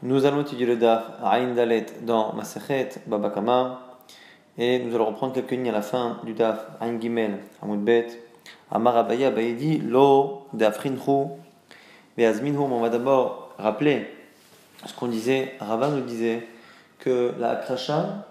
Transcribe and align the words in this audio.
Nous 0.00 0.26
allons 0.26 0.42
étudier 0.42 0.64
le 0.64 0.76
Daf 0.76 1.02
Aïn 1.24 1.54
Dalet 1.54 1.86
dans 2.02 2.32
Masechet 2.32 2.90
Babakama 3.08 3.80
et 4.56 4.78
nous 4.78 4.94
allons 4.94 5.06
reprendre 5.06 5.32
quelques 5.32 5.50
lignes 5.50 5.70
à 5.70 5.72
la 5.72 5.82
fin 5.82 6.20
du 6.22 6.34
Daf 6.34 6.68
Aïn 6.80 7.00
Gimel 7.00 7.40
Hamoud 7.60 7.82
Bet. 7.82 8.06
Amar 8.70 8.96
Abaye 8.96 9.24
Abaye 9.24 9.54
dit 9.54 9.78
Lo 9.78 10.46
Dafrinhu 10.52 11.30
Beazminhu. 12.16 12.58
On 12.58 12.78
va 12.78 12.90
d'abord 12.90 13.52
rappeler 13.58 14.06
ce 14.86 14.94
qu'on 14.94 15.08
disait. 15.08 15.54
Rava 15.58 15.88
nous 15.88 16.02
disait 16.02 16.46
que 17.00 17.34
la 17.40 17.50
Akrasha 17.50 18.24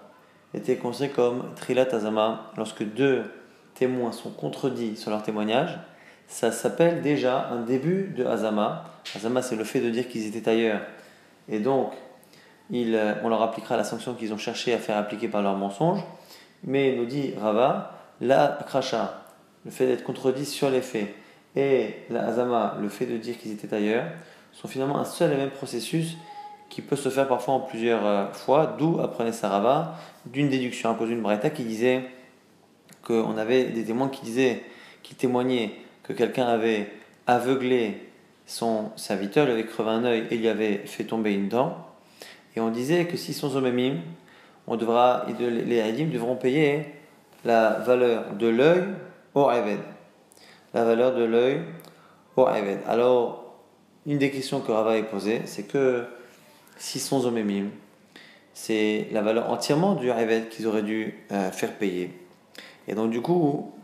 était 0.54 0.76
considérée 0.76 1.12
comme 1.12 1.54
Trilat 1.54 1.94
Azama 1.94 2.50
lorsque 2.56 2.82
deux 2.82 3.24
témoins 3.74 4.12
sont 4.12 4.30
contredits 4.30 4.96
sur 4.96 5.10
leur 5.10 5.22
témoignage. 5.22 5.78
Ça 6.28 6.50
s'appelle 6.50 7.02
déjà 7.02 7.50
un 7.50 7.60
début 7.60 8.14
de 8.16 8.24
Azama. 8.24 8.84
Azama, 9.14 9.42
c'est 9.42 9.56
le 9.56 9.64
fait 9.64 9.80
de 9.80 9.90
dire 9.90 10.08
qu'ils 10.08 10.34
étaient 10.34 10.48
ailleurs 10.48 10.80
et 11.48 11.60
donc 11.60 11.92
euh, 12.72 13.14
on 13.22 13.28
leur 13.28 13.42
appliquera 13.42 13.76
la 13.76 13.84
sanction 13.84 14.14
qu'ils 14.14 14.32
ont 14.32 14.38
cherché 14.38 14.72
à 14.74 14.78
faire 14.78 14.96
appliquer 14.96 15.28
par 15.28 15.42
leur 15.42 15.56
mensonge. 15.56 16.00
Mais 16.64 16.94
nous 16.96 17.06
dit 17.06 17.34
Rava, 17.40 17.98
la 18.20 18.58
kracha, 18.66 19.22
le 19.64 19.70
fait 19.70 19.86
d'être 19.86 20.04
contredit 20.04 20.44
sur 20.44 20.70
les 20.70 20.82
faits, 20.82 21.14
et 21.56 21.94
la 22.10 22.26
azama, 22.26 22.76
le 22.80 22.88
fait 22.88 23.06
de 23.06 23.16
dire 23.16 23.38
qu'ils 23.38 23.52
étaient 23.52 23.72
ailleurs, 23.72 24.06
sont 24.52 24.68
finalement 24.68 24.98
un 24.98 25.04
seul 25.04 25.32
et 25.32 25.36
même 25.36 25.50
processus 25.50 26.16
qui 26.68 26.82
peut 26.82 26.96
se 26.96 27.08
faire 27.08 27.26
parfois 27.28 27.54
en 27.54 27.60
plusieurs 27.60 28.04
euh, 28.04 28.26
fois, 28.32 28.74
d'où 28.78 29.00
apprenait 29.00 29.32
Sarava 29.32 29.96
d'une 30.26 30.50
déduction 30.50 30.90
à 30.90 31.06
d'une 31.06 31.22
braïta 31.22 31.48
qui 31.50 31.64
disait 31.64 32.02
qu'on 33.02 33.38
avait 33.38 33.64
des 33.64 33.84
témoins 33.84 34.08
qui 34.08 34.22
disaient, 34.22 34.62
qui 35.02 35.14
témoignaient 35.14 35.72
que 36.02 36.12
quelqu'un 36.12 36.46
avait 36.46 36.90
aveuglé 37.26 38.07
son 38.48 38.90
serviteur 38.96 39.44
lui 39.44 39.52
avait 39.52 39.66
crevé 39.66 39.90
un 39.90 40.04
œil 40.04 40.26
et 40.30 40.36
lui 40.38 40.48
avait 40.48 40.78
fait 40.78 41.04
tomber 41.04 41.34
une 41.34 41.48
dent. 41.48 41.76
Et 42.56 42.60
on 42.60 42.70
disait 42.70 43.04
que 43.04 43.16
s'ils 43.18 43.34
sont 43.34 43.50
zomemim, 43.50 43.98
on 44.66 44.76
devra, 44.76 45.26
les 45.38 45.80
hadim 45.80 46.06
devront 46.06 46.34
payer 46.34 46.86
la 47.44 47.72
valeur 47.72 48.32
de 48.34 48.48
l'œil 48.48 48.84
au 49.34 49.50
Eved. 49.50 49.80
La 50.72 50.84
valeur 50.84 51.14
de 51.14 51.24
l'œil 51.24 51.60
au 52.36 52.48
Eved. 52.48 52.80
Alors, 52.88 53.54
une 54.06 54.16
des 54.16 54.30
questions 54.30 54.60
que 54.60 54.72
Rava 54.72 54.92
a 54.92 55.02
posée, 55.02 55.42
c'est 55.44 55.64
que 55.64 56.06
s'ils 56.78 57.02
sont 57.02 57.20
zomemim, 57.20 57.66
c'est 58.54 59.08
la 59.12 59.20
valeur 59.20 59.50
entièrement 59.50 59.94
du 59.94 60.08
Eved 60.08 60.48
qu'ils 60.48 60.66
auraient 60.66 60.82
dû 60.82 61.14
euh, 61.32 61.50
faire 61.50 61.74
payer. 61.74 62.18
Et 62.88 62.94
donc, 62.94 63.10
du 63.10 63.20
coup, 63.20 63.74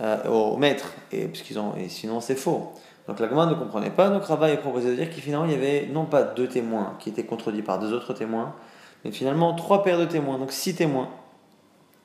euh, 0.00 0.28
au 0.28 0.56
maître, 0.56 0.92
et, 1.10 1.26
puisqu'ils 1.26 1.58
ont, 1.58 1.74
et 1.76 1.88
sinon 1.88 2.20
c'est 2.20 2.36
faux. 2.36 2.72
Donc 3.08 3.20
la 3.20 3.28
ne 3.28 3.54
comprenait 3.54 3.90
pas, 3.90 4.08
donc 4.08 4.24
Rava 4.24 4.50
est 4.50 4.56
proposé 4.56 4.90
de 4.90 4.96
dire 4.96 5.10
qu'il 5.10 5.22
finalement 5.22 5.46
y 5.46 5.54
avait 5.54 5.88
non 5.92 6.06
pas 6.06 6.24
deux 6.24 6.48
témoins 6.48 6.94
qui 6.98 7.08
étaient 7.08 7.24
contredits 7.24 7.62
par 7.62 7.78
deux 7.78 7.92
autres 7.92 8.12
témoins, 8.14 8.54
mais 9.04 9.12
finalement 9.12 9.54
trois 9.54 9.84
paires 9.84 9.98
de 9.98 10.06
témoins, 10.06 10.38
donc 10.38 10.52
six 10.52 10.74
témoins. 10.74 11.08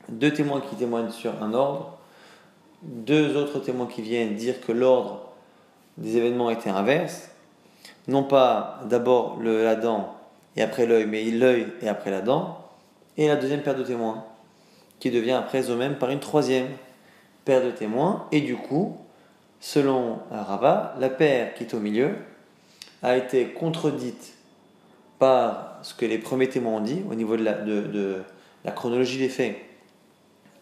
Deux 0.09 0.31
témoins 0.31 0.61
qui 0.61 0.75
témoignent 0.75 1.09
sur 1.09 1.41
un 1.41 1.53
ordre, 1.53 1.97
deux 2.83 3.35
autres 3.35 3.59
témoins 3.59 3.87
qui 3.87 4.01
viennent 4.01 4.35
dire 4.35 4.61
que 4.61 4.71
l'ordre 4.71 5.21
des 5.97 6.17
événements 6.17 6.49
était 6.49 6.69
inverse, 6.69 7.29
non 8.07 8.23
pas 8.23 8.79
d'abord 8.85 9.39
la 9.41 9.75
dent 9.75 10.15
et 10.55 10.61
après 10.61 10.85
l'œil, 10.85 11.05
mais 11.05 11.23
l'œil 11.25 11.67
et 11.81 11.87
après 11.87 12.11
la 12.11 12.21
dent, 12.21 12.57
et 13.17 13.27
la 13.27 13.35
deuxième 13.35 13.61
paire 13.61 13.75
de 13.75 13.83
témoins, 13.83 14.25
qui 14.99 15.11
devient 15.11 15.31
après 15.31 15.69
eux-mêmes 15.69 15.95
par 15.95 16.09
une 16.09 16.19
troisième 16.19 16.67
paire 17.45 17.63
de 17.63 17.71
témoins, 17.71 18.25
et 18.31 18.41
du 18.41 18.55
coup, 18.57 18.97
selon 19.61 20.19
Rava, 20.31 20.95
la 20.99 21.09
paire 21.09 21.53
qui 21.53 21.63
est 21.63 21.73
au 21.73 21.79
milieu 21.79 22.15
a 23.01 23.15
été 23.15 23.45
contredite 23.47 24.33
par 25.19 25.77
ce 25.83 25.93
que 25.93 26.05
les 26.05 26.17
premiers 26.17 26.49
témoins 26.49 26.73
ont 26.73 26.81
dit 26.81 27.03
au 27.09 27.15
niveau 27.15 27.37
de 27.37 27.43
la, 28.65 28.71
chronologie 28.71 29.19
des 29.19 29.29
faits. 29.29 29.55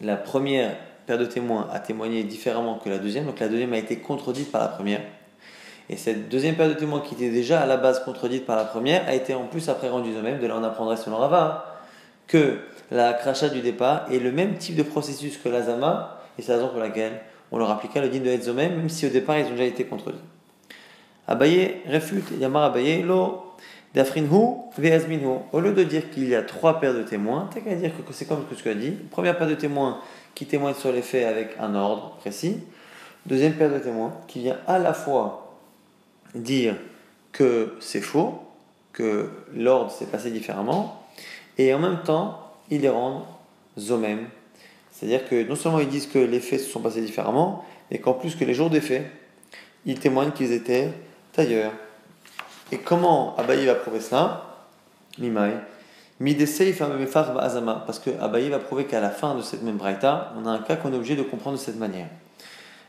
La 0.02 0.18
première 0.18 0.76
paire 1.08 1.18
de 1.18 1.26
témoins 1.26 1.68
a 1.72 1.80
témoigné 1.80 2.24
différemment 2.24 2.78
que 2.78 2.90
la 2.90 3.00
deuxième, 3.00 3.26
donc 3.26 3.40
la 3.40 3.48
deuxième 3.48 3.74
a 3.74 3.78
été 3.78 3.98
contredite 3.98 4.52
par 4.52 4.62
la 4.62 4.68
première. 4.68 5.02
Et 5.90 5.98
cette 5.98 6.30
deuxième 6.30 6.56
paire 6.56 6.70
de 6.70 6.74
témoins 6.74 7.00
qui 7.00 7.16
était 7.16 7.32
déjà 7.32 7.62
à 7.62 7.66
la 7.66 7.78
base 7.78 8.04
contredite 8.04 8.46
par 8.46 8.56
la 8.56 8.66
première 8.66 9.08
a 9.08 9.16
été 9.16 9.34
en 9.34 9.46
plus 9.46 9.70
après 9.70 9.90
rendue 9.90 10.14
de 10.14 10.22
même. 10.22 10.40
De 10.40 10.46
là, 10.46 10.56
on 10.58 10.64
apprendrait 10.64 10.98
selon 10.98 11.18
Rava 11.18 11.80
que 12.28 12.60
la 12.92 13.14
crachat 13.14 13.50
du 13.50 13.62
départ 13.62 14.06
est 14.12 14.20
le 14.20 14.32
même 14.32 14.56
type 14.58 14.76
de 14.76 14.84
processus 14.84 15.38
que 15.38 15.50
l'azama, 15.50 16.22
et 16.38 16.42
c'est 16.42 16.52
la 16.52 16.60
raison 16.60 16.70
pour 16.70 16.80
laquelle 16.80 17.22
on 17.52 17.58
leur 17.58 17.70
appliqua 17.70 18.02
le 18.02 18.10
din 18.10 18.20
de 18.20 18.30
Hetzomem, 18.30 18.76
même 18.76 18.90
si 18.90 19.06
au 19.06 19.10
départ 19.10 19.38
ils 19.40 19.46
ont 19.46 19.52
déjà 19.52 19.66
été 19.66 19.86
contredits. 19.86 20.20
Abaye 21.28 21.78
réfute, 21.86 22.26
Yamar 22.40 22.64
Abaye, 22.64 23.04
lo 23.04 23.44
dafrinhu 23.94 24.56
ve'azminhu. 24.78 25.40
Au 25.52 25.60
lieu 25.60 25.74
de 25.74 25.84
dire 25.84 26.10
qu'il 26.10 26.28
y 26.28 26.36
a 26.36 26.42
trois 26.42 26.80
paires 26.80 26.94
de 26.94 27.04
témoins, 27.04 27.50
t'as 27.54 27.62
qu'à 27.62 27.76
dire 27.76 27.92
que 28.06 28.14
c'est 28.14 28.26
comme 28.26 28.44
ce 28.50 28.56
que 28.56 28.62
tu 28.62 28.70
as 28.70 28.76
dit. 28.76 28.92
Première 29.12 29.38
paire 29.38 29.48
de 29.48 29.56
témoins 29.56 30.00
qui 30.36 30.46
témoigne 30.46 30.74
sur 30.74 30.92
les 30.92 31.02
faits 31.02 31.26
avec 31.26 31.50
un 31.60 31.76
ordre 31.76 32.16
précis. 32.20 32.58
Deuxième 33.26 33.54
paire 33.54 33.72
de 33.72 33.80
témoins 33.80 34.14
qui 34.28 34.40
vient 34.40 34.58
à 34.66 34.80
la 34.80 34.94
fois 34.94 35.56
dire 36.34 36.76
que 37.32 37.76
c'est 37.80 38.02
faux, 38.02 38.40
que 38.94 39.30
l'ordre 39.54 39.92
s'est 39.92 40.06
passé 40.06 40.32
différemment, 40.32 41.04
et 41.58 41.74
en 41.74 41.80
même 41.80 42.02
temps, 42.04 42.40
ils 42.70 42.82
les 42.82 42.90
rendent 42.90 43.24
zomem, 43.78 44.28
c'est-à-dire 45.00 45.28
que 45.30 45.48
non 45.48 45.56
seulement 45.56 45.80
ils 45.80 45.88
disent 45.88 46.08
que 46.08 46.20
les 46.20 46.42
faits 46.42 46.60
se 46.60 46.70
sont 46.70 46.82
passés 46.82 47.00
différemment, 47.02 47.64
mais 47.90 48.00
qu'en 48.00 48.12
plus 48.12 48.36
que 48.36 48.44
les 48.44 48.54
jours 48.54 48.70
des 48.70 48.82
faits, 48.82 49.10
ils 49.86 49.98
témoignent 49.98 50.32
qu'ils 50.32 50.52
étaient 50.52 50.90
ailleurs. 51.38 51.72
Et 52.74 52.80
comment 52.80 53.34
Abaye 53.38 53.66
va 53.66 53.76
prouver 53.76 54.02
cela? 54.02 54.44
Mimai. 55.18 55.54
Parce 56.20 58.00
que 58.00 58.10
Abaye 58.20 58.50
va 58.50 58.60
prouver 58.60 58.86
qu'à 58.86 59.00
la 59.00 59.10
fin 59.10 59.36
de 59.36 59.42
cette 59.42 59.64
même 59.64 59.78
braïta, 59.78 60.34
on 60.38 60.46
a 60.46 60.52
un 60.52 60.60
cas 60.60 60.76
qu'on 60.76 60.92
est 60.92 60.98
obligé 60.98 61.16
de 61.16 61.24
comprendre 61.24 61.58
de 61.58 61.62
cette 61.62 61.78
manière. 61.78 62.08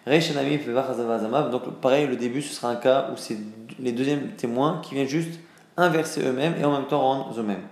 Donc 0.04 1.80
pareil, 1.80 2.08
le 2.08 2.16
début, 2.16 2.42
ce 2.42 2.52
sera 2.54 2.70
un 2.70 2.76
cas 2.76 3.10
où 3.12 3.16
c'est 3.16 3.36
les 3.78 3.92
deuxièmes 3.92 4.32
témoins 4.36 4.80
qui 4.82 4.96
viennent 4.96 5.06
juste 5.06 5.38
inverser 5.76 6.22
eux-mêmes 6.24 6.56
et 6.60 6.64
en 6.64 6.72
même 6.72 6.88
temps 6.88 7.00
rendre 7.00 7.38
eux-mêmes. 7.38 7.62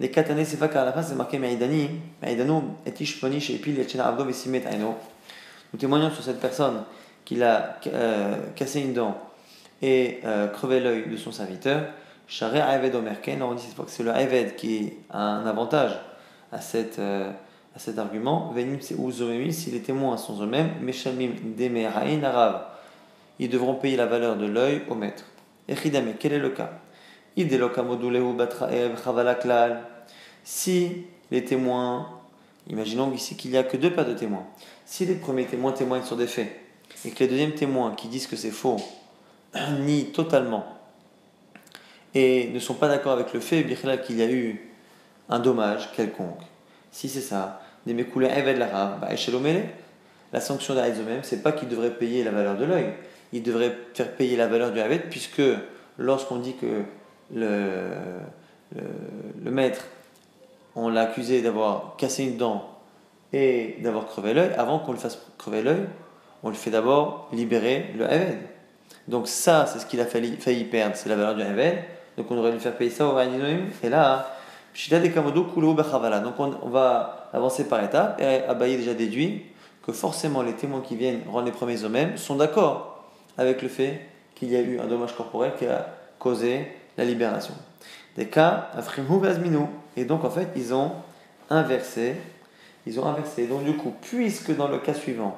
Les 0.00 0.10
katané, 0.10 0.46
c'est 0.46 0.56
pas 0.56 0.68
qu'à 0.68 0.82
la 0.82 0.94
fin, 0.94 1.02
c'est 1.02 1.14
marqué 1.14 1.38
Maïdani. 1.38 1.90
Maïdano, 2.22 2.64
etish 2.86 3.20
ponish 3.20 3.50
et 3.50 3.58
pil 3.58 3.78
et 3.78 4.00
abdo 4.00 4.24
vesimet 4.24 4.62
aino. 4.66 4.94
Nous 5.74 5.78
témoignons 5.78 6.10
sur 6.10 6.24
cette 6.24 6.40
personne 6.40 6.84
qui 7.26 7.42
a 7.42 7.76
euh, 7.86 8.36
cassé 8.56 8.80
une 8.80 8.94
dent 8.94 9.18
et 9.82 10.20
euh, 10.24 10.48
crevé 10.48 10.80
l'œil 10.80 11.06
de 11.10 11.18
son 11.18 11.32
serviteur. 11.32 11.82
Share 12.26 12.66
Aved 12.66 12.94
Omerken, 12.94 13.42
on 13.42 13.52
dit 13.52 13.62
cette 13.62 13.74
fois 13.74 13.84
que 13.84 13.90
c'est 13.90 14.02
le 14.02 14.10
Aved 14.10 14.56
qui 14.56 14.94
a 15.10 15.20
un 15.20 15.46
avantage 15.46 15.92
à, 16.50 16.62
cette, 16.62 16.98
euh, 16.98 17.30
à 17.76 17.78
cet 17.78 17.98
argument. 17.98 18.52
Venim 18.54 18.78
c'est 18.80 18.94
Uzomemi, 18.94 19.52
si 19.52 19.70
les 19.70 19.80
témoins 19.80 20.16
sont 20.16 20.42
eux-mêmes, 20.42 20.70
Meshamim 20.80 21.32
Demerain 21.58 22.22
Arav, 22.22 22.62
ils 23.38 23.50
devront 23.50 23.74
payer 23.74 23.98
la 23.98 24.06
valeur 24.06 24.36
de 24.36 24.46
l'œil 24.46 24.80
au 24.88 24.94
maître. 24.94 25.24
Echidame, 25.68 26.14
quel 26.18 26.32
est 26.32 26.38
le 26.38 26.50
cas? 26.50 26.70
Si 30.50 31.04
les 31.30 31.44
témoins, 31.44 32.08
imaginons 32.68 33.12
ici 33.12 33.36
qu'il 33.36 33.52
n'y 33.52 33.56
a 33.56 33.62
que 33.62 33.76
deux 33.76 33.92
paires 33.92 34.08
de 34.08 34.14
témoins, 34.14 34.44
si 34.84 35.06
les 35.06 35.14
premiers 35.14 35.46
témoins 35.46 35.70
témoignent 35.70 36.02
sur 36.02 36.16
des 36.16 36.26
faits 36.26 36.50
et 37.04 37.10
que 37.12 37.20
les 37.20 37.28
deuxièmes 37.28 37.54
témoins 37.54 37.94
qui 37.94 38.08
disent 38.08 38.26
que 38.26 38.34
c'est 38.34 38.50
faux 38.50 38.78
nient 39.80 40.10
totalement 40.12 40.66
et 42.14 42.48
ne 42.48 42.58
sont 42.58 42.74
pas 42.74 42.88
d'accord 42.88 43.12
avec 43.12 43.32
le 43.32 43.38
fait 43.38 43.64
qu'il 44.04 44.16
y 44.16 44.22
a 44.22 44.28
eu 44.28 44.68
un 45.28 45.38
dommage 45.38 45.92
quelconque, 45.92 46.42
si 46.90 47.08
c'est 47.08 47.20
ça, 47.20 47.62
des 47.86 47.94
bah, 47.94 49.08
la 50.32 50.40
sanction 50.40 50.74
d'Aïd 50.74 50.96
même, 51.06 51.22
c'est 51.22 51.44
pas 51.44 51.52
qu'ils 51.52 51.68
devraient 51.68 51.94
payer 51.94 52.24
la 52.24 52.32
valeur 52.32 52.56
de 52.56 52.64
l'œil, 52.64 52.92
ils 53.32 53.44
devraient 53.44 53.76
faire 53.94 54.10
payer 54.16 54.36
la 54.36 54.48
valeur 54.48 54.72
du 54.72 54.80
Haved, 54.80 55.02
puisque 55.10 55.42
lorsqu'on 55.96 56.38
dit 56.38 56.56
que 56.56 56.82
le, 57.32 57.52
maître, 59.44 59.84
on 60.76 60.88
l'a 60.88 61.02
accusé 61.02 61.42
d'avoir 61.42 61.96
cassé 61.96 62.24
une 62.24 62.36
dent 62.36 62.68
et 63.32 63.76
d'avoir 63.80 64.06
crevé 64.06 64.34
l'œil, 64.34 64.52
avant 64.56 64.78
qu'on 64.78 64.92
le 64.92 64.98
fasse 64.98 65.18
crever 65.38 65.62
l'œil, 65.62 65.86
on 66.42 66.48
le 66.48 66.54
fait 66.54 66.70
d'abord 66.70 67.28
libérer 67.32 67.92
le 67.96 68.04
Haved. 68.04 68.38
Donc 69.08 69.28
ça, 69.28 69.66
c'est 69.66 69.78
ce 69.78 69.86
qu'il 69.86 70.00
a 70.00 70.06
failli, 70.06 70.64
perdre, 70.64 70.96
c'est 70.96 71.08
la 71.08 71.16
valeur 71.16 71.34
du 71.34 71.42
Haved. 71.42 71.78
Donc 72.16 72.30
on 72.30 72.38
aurait 72.38 72.52
dû 72.52 72.60
faire 72.60 72.76
payer 72.76 72.90
ça 72.90 73.06
au 73.06 73.12
Raninoim. 73.12 73.66
Et 73.82 73.88
là, 73.88 74.36
donc 76.22 76.34
on, 76.38 76.68
va 76.68 77.28
avancer 77.32 77.64
par 77.64 77.82
étapes. 77.82 78.20
Et 78.20 78.44
Abaye 78.48 78.76
déjà 78.76 78.94
déduit 78.94 79.46
que 79.84 79.92
forcément 79.92 80.42
les 80.42 80.52
témoins 80.52 80.80
qui 80.80 80.96
viennent 80.96 81.22
rendre 81.30 81.46
les 81.46 81.52
premiers 81.52 81.82
eux-mêmes 81.84 82.16
sont 82.16 82.36
d'accord 82.36 83.04
avec 83.38 83.62
le 83.62 83.68
fait 83.68 84.00
qu'il 84.34 84.50
y 84.50 84.56
a 84.56 84.60
eu 84.60 84.78
un 84.78 84.86
dommage 84.86 85.14
corporel 85.14 85.52
qui 85.58 85.66
a 85.66 85.86
causé 86.18 86.66
la 86.96 87.04
libération. 87.04 87.54
Des 88.16 88.26
cas, 88.26 88.70
et 89.96 90.04
donc 90.04 90.24
en 90.24 90.30
fait 90.30 90.48
ils 90.56 90.72
ont 90.74 90.92
inversé, 91.50 92.16
ils 92.86 92.98
ont 93.00 93.06
inversé. 93.06 93.46
Donc 93.46 93.64
du 93.64 93.76
coup, 93.76 93.94
puisque 94.00 94.54
dans 94.56 94.68
le 94.68 94.78
cas 94.78 94.94
suivant, 94.94 95.36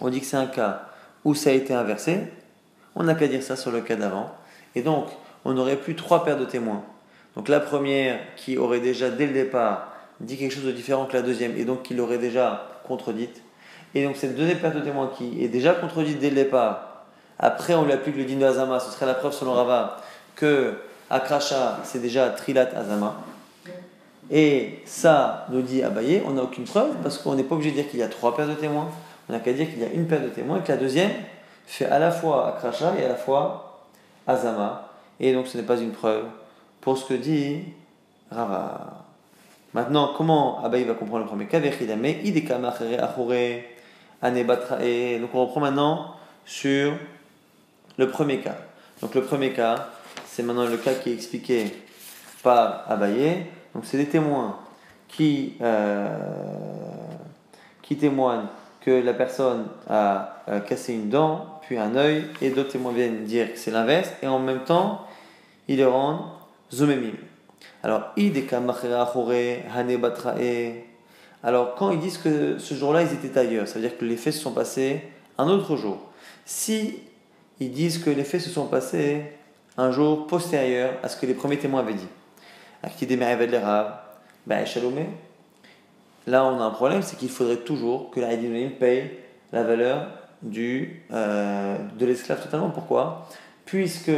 on 0.00 0.08
dit 0.08 0.20
que 0.20 0.26
c'est 0.26 0.36
un 0.36 0.46
cas 0.46 0.82
où 1.24 1.34
ça 1.34 1.50
a 1.50 1.52
été 1.52 1.74
inversé, 1.74 2.20
on 2.94 3.04
n'a 3.04 3.14
qu'à 3.14 3.28
dire 3.28 3.42
ça 3.42 3.56
sur 3.56 3.70
le 3.70 3.80
cas 3.80 3.96
d'avant. 3.96 4.30
Et 4.74 4.82
donc, 4.82 5.06
on 5.44 5.56
aurait 5.56 5.76
plus 5.76 5.96
trois 5.96 6.24
paires 6.24 6.38
de 6.38 6.44
témoins 6.44 6.82
Donc 7.36 7.48
la 7.48 7.60
première 7.60 8.18
qui 8.36 8.58
aurait 8.58 8.80
déjà 8.80 9.10
dès 9.10 9.26
le 9.26 9.32
départ 9.32 9.88
dit 10.20 10.36
quelque 10.36 10.52
chose 10.52 10.64
de 10.64 10.72
différent 10.72 11.06
que 11.06 11.14
la 11.14 11.22
deuxième 11.22 11.56
et 11.56 11.64
donc 11.64 11.82
qui 11.82 11.94
l'aurait 11.94 12.18
déjà 12.18 12.66
contredite. 12.86 13.42
Et 13.94 14.04
donc 14.04 14.16
cette 14.16 14.36
deuxième 14.36 14.58
paire 14.58 14.74
de 14.74 14.80
témoins 14.80 15.10
qui 15.16 15.42
est 15.42 15.48
déjà 15.48 15.72
contredite 15.72 16.18
dès 16.18 16.28
le 16.28 16.36
départ, 16.36 17.04
après 17.38 17.74
on 17.74 17.84
lui 17.84 17.92
applique 17.92 18.16
le 18.16 18.24
de 18.24 18.44
Azama, 18.44 18.78
ce 18.80 18.90
serait 18.90 19.06
la 19.06 19.14
preuve 19.14 19.32
selon 19.32 19.54
Rava 19.54 19.96
que 20.36 20.74
Akrasha 21.08 21.80
c'est 21.84 22.00
déjà 22.00 22.28
Trilat 22.30 22.68
Azama. 22.76 23.16
Et 24.30 24.80
ça 24.84 25.46
nous 25.50 25.62
dit 25.62 25.82
Abaye, 25.82 26.22
on 26.26 26.32
n'a 26.32 26.44
aucune 26.44 26.64
preuve 26.64 26.94
parce 27.02 27.18
qu'on 27.18 27.34
n'est 27.34 27.42
pas 27.42 27.56
obligé 27.56 27.70
de 27.70 27.76
dire 27.76 27.90
qu'il 27.90 27.98
y 27.98 28.02
a 28.02 28.08
trois 28.08 28.36
paires 28.36 28.46
de 28.46 28.54
témoins, 28.54 28.88
on 29.28 29.32
n'a 29.32 29.40
qu'à 29.40 29.52
dire 29.52 29.68
qu'il 29.68 29.80
y 29.80 29.84
a 29.84 29.90
une 29.92 30.06
paire 30.06 30.22
de 30.22 30.28
témoins 30.28 30.58
et 30.58 30.62
que 30.62 30.70
la 30.70 30.78
deuxième 30.78 31.10
fait 31.66 31.86
à 31.86 31.98
la 31.98 32.12
fois 32.12 32.48
Akrasha 32.48 32.94
et 32.98 33.04
à 33.04 33.08
la 33.08 33.16
fois 33.16 33.80
Azama. 34.26 34.88
Et 35.18 35.32
donc 35.32 35.48
ce 35.48 35.56
n'est 35.56 35.64
pas 35.64 35.76
une 35.76 35.90
preuve 35.90 36.24
pour 36.80 36.96
ce 36.96 37.06
que 37.06 37.14
dit 37.14 37.64
Rava. 38.30 39.04
Maintenant, 39.74 40.12
comment 40.16 40.64
Abaye 40.64 40.84
va 40.84 40.94
comprendre 40.94 41.24
le 41.24 41.30
premier 41.30 41.46
cas? 41.46 41.60
Donc 41.60 41.72
on 45.34 45.46
reprend 45.46 45.60
maintenant 45.60 46.14
sur 46.44 46.92
le 47.96 48.08
premier 48.08 48.38
cas. 48.38 48.56
Donc 49.00 49.14
le 49.14 49.22
premier 49.22 49.52
cas, 49.52 49.88
c'est 50.26 50.42
maintenant 50.42 50.66
le 50.66 50.76
cas 50.76 50.94
qui 50.94 51.10
est 51.10 51.14
expliqué 51.14 51.72
par 52.42 52.84
Abaye. 52.88 53.46
Donc 53.74 53.84
c'est 53.84 53.98
des 53.98 54.06
témoins 54.06 54.56
qui, 55.08 55.54
euh, 55.60 56.18
qui 57.82 57.96
témoignent 57.96 58.46
que 58.80 58.90
la 58.90 59.12
personne 59.12 59.66
a 59.88 60.42
euh, 60.48 60.60
cassé 60.60 60.94
une 60.94 61.08
dent, 61.08 61.60
puis 61.62 61.78
un 61.78 61.94
œil, 61.96 62.24
et 62.40 62.50
d'autres 62.50 62.72
témoins 62.72 62.92
viennent 62.92 63.24
dire 63.24 63.52
que 63.52 63.58
c'est 63.58 63.70
l'inverse, 63.70 64.10
et 64.22 64.26
en 64.26 64.38
même 64.38 64.64
temps, 64.64 65.06
ils 65.68 65.78
le 65.78 65.86
rendent 65.86 66.24
zomemim. 66.72 67.12
Alors, 67.82 68.14
alors 71.42 71.74
quand 71.74 71.90
ils 71.90 71.98
disent 71.98 72.18
que 72.18 72.58
ce 72.58 72.74
jour-là, 72.74 73.02
ils 73.02 73.12
étaient 73.12 73.38
ailleurs, 73.38 73.68
ça 73.68 73.74
veut 73.74 73.82
dire 73.82 73.96
que 73.96 74.04
les 74.04 74.16
faits 74.16 74.34
se 74.34 74.40
sont 74.40 74.52
passés 74.52 75.02
un 75.38 75.48
autre 75.48 75.76
jour. 75.76 75.98
Si 76.44 76.98
ils 77.60 77.72
disent 77.72 77.98
que 77.98 78.10
les 78.10 78.24
faits 78.24 78.40
se 78.40 78.50
sont 78.50 78.66
passés 78.66 79.22
un 79.76 79.90
jour 79.92 80.26
postérieur 80.26 80.94
à 81.02 81.08
ce 81.08 81.16
que 81.16 81.26
les 81.26 81.34
premiers 81.34 81.58
témoins 81.58 81.80
avaient 81.80 81.94
dit, 81.94 82.08
là 86.26 86.44
on 86.44 86.60
a 86.60 86.64
un 86.64 86.70
problème, 86.70 87.02
c'est 87.02 87.16
qu'il 87.16 87.28
faudrait 87.28 87.56
toujours 87.56 88.10
que 88.10 88.20
la 88.20 88.28
paye 88.78 89.10
la 89.52 89.62
valeur 89.64 90.06
du, 90.42 91.02
euh, 91.12 91.76
de 91.98 92.06
l'esclave 92.06 92.42
totalement. 92.42 92.70
Pourquoi? 92.70 93.28
Puisque 93.64 94.12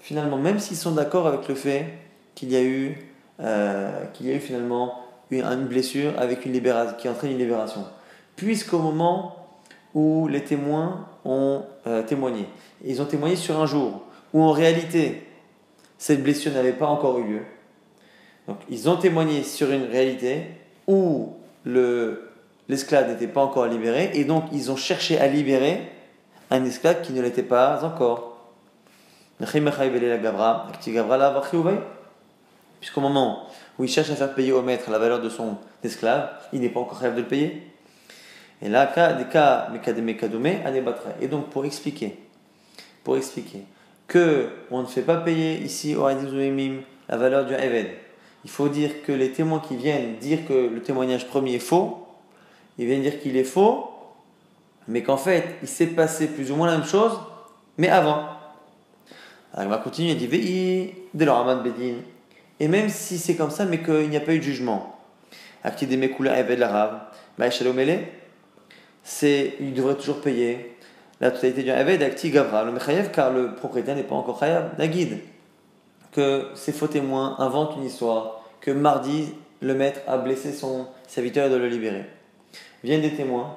finalement, 0.00 0.38
même 0.38 0.58
s'ils 0.58 0.76
sont 0.76 0.92
d'accord 0.92 1.26
avec 1.26 1.48
le 1.48 1.54
fait 1.54 1.86
qu'il 2.34 2.50
y 2.50 2.56
a 2.56 2.62
eu, 2.62 2.98
euh, 3.40 4.04
qu'il 4.12 4.26
y 4.26 4.30
a 4.30 4.34
eu 4.34 4.40
finalement 4.40 5.00
une, 5.30 5.66
blessure 5.66 6.12
avec 6.18 6.44
une 6.44 6.52
libération, 6.52 6.96
qui 6.98 7.08
entraîne 7.08 7.32
une 7.32 7.38
libération, 7.38 7.84
puisqu'au 8.36 8.78
moment 8.78 9.36
où 9.94 10.28
les 10.28 10.42
témoins 10.42 11.06
ont 11.24 11.62
euh, 11.86 12.02
témoigné, 12.02 12.46
ils 12.84 13.00
ont 13.00 13.06
témoigné 13.06 13.36
sur 13.36 13.60
un 13.60 13.66
jour 13.66 14.02
où 14.32 14.42
en 14.42 14.50
réalité 14.50 15.26
cette 15.98 16.22
blessure 16.22 16.52
n'avait 16.52 16.72
pas 16.72 16.86
encore 16.86 17.18
eu 17.18 17.24
lieu, 17.24 17.42
donc, 18.48 18.58
ils 18.68 18.88
ont 18.88 18.96
témoigné 18.96 19.44
sur 19.44 19.70
une 19.70 19.84
réalité 19.84 20.46
où 20.86 21.36
l'esclave 21.64 23.08
n'était 23.08 23.28
pas 23.28 23.42
encore 23.42 23.66
libéré, 23.66 24.10
et 24.14 24.24
donc 24.24 24.44
ils 24.52 24.70
ont 24.70 24.76
cherché 24.76 25.18
à 25.18 25.28
libérer 25.28 25.80
un 26.50 26.64
esclave 26.64 27.02
qui 27.02 27.12
ne 27.12 27.22
l'était 27.22 27.42
pas 27.42 27.84
encore. 27.84 28.30
Puisqu'au 32.80 33.00
moment 33.00 33.46
où 33.78 33.84
il 33.84 33.90
cherche 33.90 34.10
à 34.10 34.16
faire 34.16 34.34
payer 34.34 34.52
au 34.52 34.62
maître 34.62 34.90
la 34.90 34.98
valeur 34.98 35.20
de 35.20 35.28
son 35.28 35.56
esclave, 35.84 36.30
il 36.52 36.60
n'est 36.60 36.68
pas 36.68 36.80
encore 36.80 36.98
capable 36.98 37.16
de 37.16 37.22
le 37.22 37.28
payer. 37.28 37.62
Et 38.60 38.68
là, 38.68 38.92
Et 41.20 41.28
donc, 41.28 41.48
pour 41.50 41.64
expliquer, 41.64 42.18
pour 43.02 43.16
expliquer 43.16 43.64
que 44.06 44.48
on 44.70 44.82
ne 44.82 44.86
fait 44.86 45.02
pas 45.02 45.16
payer 45.16 45.58
ici 45.62 45.96
au 45.96 46.06
la 46.06 47.16
valeur 47.16 47.44
du 47.46 47.54
Eved, 47.54 47.88
il 48.44 48.50
faut 48.50 48.68
dire 48.68 49.02
que 49.06 49.12
les 49.12 49.32
témoins 49.32 49.60
qui 49.60 49.76
viennent 49.76 50.16
dire 50.16 50.40
que 50.46 50.52
le 50.52 50.82
témoignage 50.82 51.28
premier 51.28 51.54
est 51.54 51.58
faux, 51.58 52.06
ils 52.78 52.86
viennent 52.86 53.02
dire 53.02 53.20
qu'il 53.20 53.36
est 53.36 53.44
faux, 53.44 53.90
mais 54.88 55.02
qu'en 55.02 55.16
fait, 55.16 55.56
il 55.62 55.68
s'est 55.68 55.86
passé 55.86 56.26
plus 56.26 56.50
ou 56.50 56.56
moins 56.56 56.66
la 56.66 56.78
même 56.78 56.86
chose, 56.86 57.18
mais 57.78 57.88
avant. 57.88 58.26
Alors 59.54 59.66
il 59.66 59.68
va 59.68 59.78
continuer, 59.78 60.12
il 60.12 60.16
dit 60.16 60.90
de 61.14 61.24
leur 61.24 61.62
Bedin. 61.62 61.96
Et 62.58 62.68
même 62.68 62.88
si 62.88 63.18
c'est 63.18 63.36
comme 63.36 63.50
ça, 63.50 63.64
mais 63.64 63.82
qu'il 63.82 64.08
n'y 64.08 64.16
a 64.16 64.20
pas 64.20 64.32
eu 64.34 64.38
de 64.38 64.44
jugement, 64.44 64.98
c'est 69.04 69.54
il 69.60 69.74
devrait 69.74 69.94
toujours 69.94 70.20
payer 70.20 70.76
la 71.20 71.30
totalité 71.30 71.62
du 71.62 71.70
Eved 71.70 72.02
Akti 72.02 72.30
Gavra, 72.30 72.64
le 72.64 72.72
Mechayev, 72.72 73.10
car 73.12 73.32
le 73.32 73.54
propriétaire 73.54 73.94
n'est 73.94 74.02
pas 74.02 74.14
encore 74.14 74.40
Chayav, 74.40 74.70
Nagid 74.78 75.18
que 76.12 76.48
ces 76.54 76.72
faux 76.72 76.86
témoins 76.86 77.36
inventent 77.38 77.76
une 77.76 77.84
histoire, 77.84 78.42
que 78.60 78.70
mardi, 78.70 79.34
le 79.60 79.74
maître 79.74 80.00
a 80.06 80.18
blessé 80.18 80.52
son 80.52 80.86
serviteur 81.06 81.50
et 81.50 81.58
le 81.58 81.68
libérer. 81.68 82.04
Viennent 82.84 83.02
des 83.02 83.14
témoins 83.14 83.56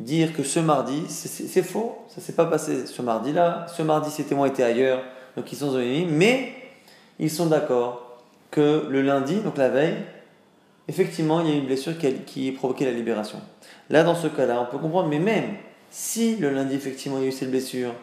dire 0.00 0.32
que 0.32 0.42
ce 0.42 0.58
mardi, 0.58 1.04
c'est 1.08 1.62
faux, 1.62 1.98
ça 2.08 2.20
s'est 2.20 2.32
pas 2.32 2.46
passé 2.46 2.86
ce 2.86 3.02
mardi-là, 3.02 3.66
ce 3.68 3.82
mardi 3.82 4.10
ces 4.10 4.24
témoins 4.24 4.48
étaient 4.48 4.62
ailleurs, 4.62 5.02
donc 5.36 5.50
ils 5.52 5.58
sont 5.58 5.78
unis, 5.78 6.06
mais 6.08 6.52
ils 7.18 7.30
sont 7.30 7.46
d'accord 7.46 8.20
que 8.50 8.86
le 8.88 9.02
lundi, 9.02 9.36
donc 9.36 9.56
la 9.56 9.68
veille, 9.68 9.96
effectivement, 10.88 11.40
il 11.40 11.48
y 11.48 11.52
a 11.52 11.54
une 11.54 11.66
blessure 11.66 11.96
qui 11.96 12.06
a, 12.06 12.10
qui 12.10 12.48
a 12.48 12.52
provoqué 12.52 12.84
la 12.84 12.90
libération. 12.90 13.38
Là, 13.90 14.02
dans 14.02 14.14
ce 14.14 14.26
cas-là, 14.26 14.60
on 14.60 14.70
peut 14.70 14.78
comprendre, 14.78 15.08
mais 15.08 15.18
même 15.18 15.54
si 15.90 16.36
le 16.36 16.50
lundi, 16.50 16.74
effectivement, 16.74 17.18
il 17.18 17.24
y 17.24 17.26
a 17.26 17.28
eu 17.28 17.32
cette 17.32 17.50
blessure, 17.50 17.94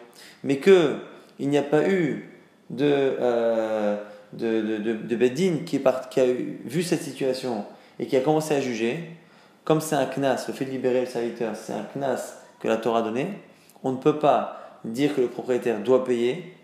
mais 0.42 0.56
que 0.56 0.96
il 1.38 1.48
n'y 1.48 1.58
a 1.58 1.62
pas 1.62 1.88
eu 1.88 2.39
de, 2.70 2.84
euh, 2.86 3.96
de, 4.32 4.78
de, 4.78 4.92
de, 4.94 5.16
Bedin 5.16 5.58
qui, 5.66 5.76
est 5.76 5.86
a 5.86 6.24
vu 6.64 6.82
cette 6.82 7.02
situation 7.02 7.64
et 7.98 8.06
qui 8.06 8.16
a 8.16 8.20
commencé 8.20 8.54
à 8.54 8.60
juger, 8.60 9.10
comme 9.64 9.80
c'est 9.80 9.96
un 9.96 10.06
knas, 10.06 10.46
le 10.48 10.54
fait 10.54 10.64
de 10.64 10.70
libérer 10.70 11.00
le 11.00 11.06
serviteur, 11.06 11.54
c'est 11.56 11.72
un 11.72 11.84
knas 11.94 12.36
que 12.60 12.68
la 12.68 12.76
Torah 12.76 13.00
a 13.00 13.02
donné, 13.02 13.26
on 13.82 13.92
ne 13.92 13.96
peut 13.96 14.18
pas 14.18 14.78
dire 14.84 15.14
que 15.14 15.20
le 15.20 15.26
propriétaire 15.26 15.80
doit 15.80 16.04
payer 16.04 16.54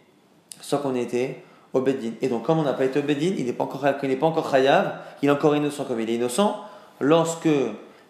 sans 0.61 0.79
qu'on 0.79 0.95
ait 0.95 1.03
été 1.03 1.43
au 1.73 1.81
Bedin. 1.81 2.13
Et 2.23 2.29
donc, 2.29 2.45
comme 2.45 2.59
on 2.59 2.63
n'a 2.63 2.73
pas 2.73 2.85
été 2.85 3.01
au 3.01 3.03
Bedin, 3.03 3.35
il 3.37 3.45
n'est 3.45 3.53
pas 3.53 3.65
encore, 3.65 3.85
il 4.03 4.09
n'est 4.09 4.17
pas 4.17 4.27
encore 4.27 4.51
chayav, 4.51 4.95
il 5.23 5.29
est 5.29 5.33
encore 5.33 5.55
innocent 5.57 5.85
comme 5.85 6.01
il 6.01 6.09
est 6.09 6.15
innocent. 6.15 6.63
Lorsque 7.01 7.49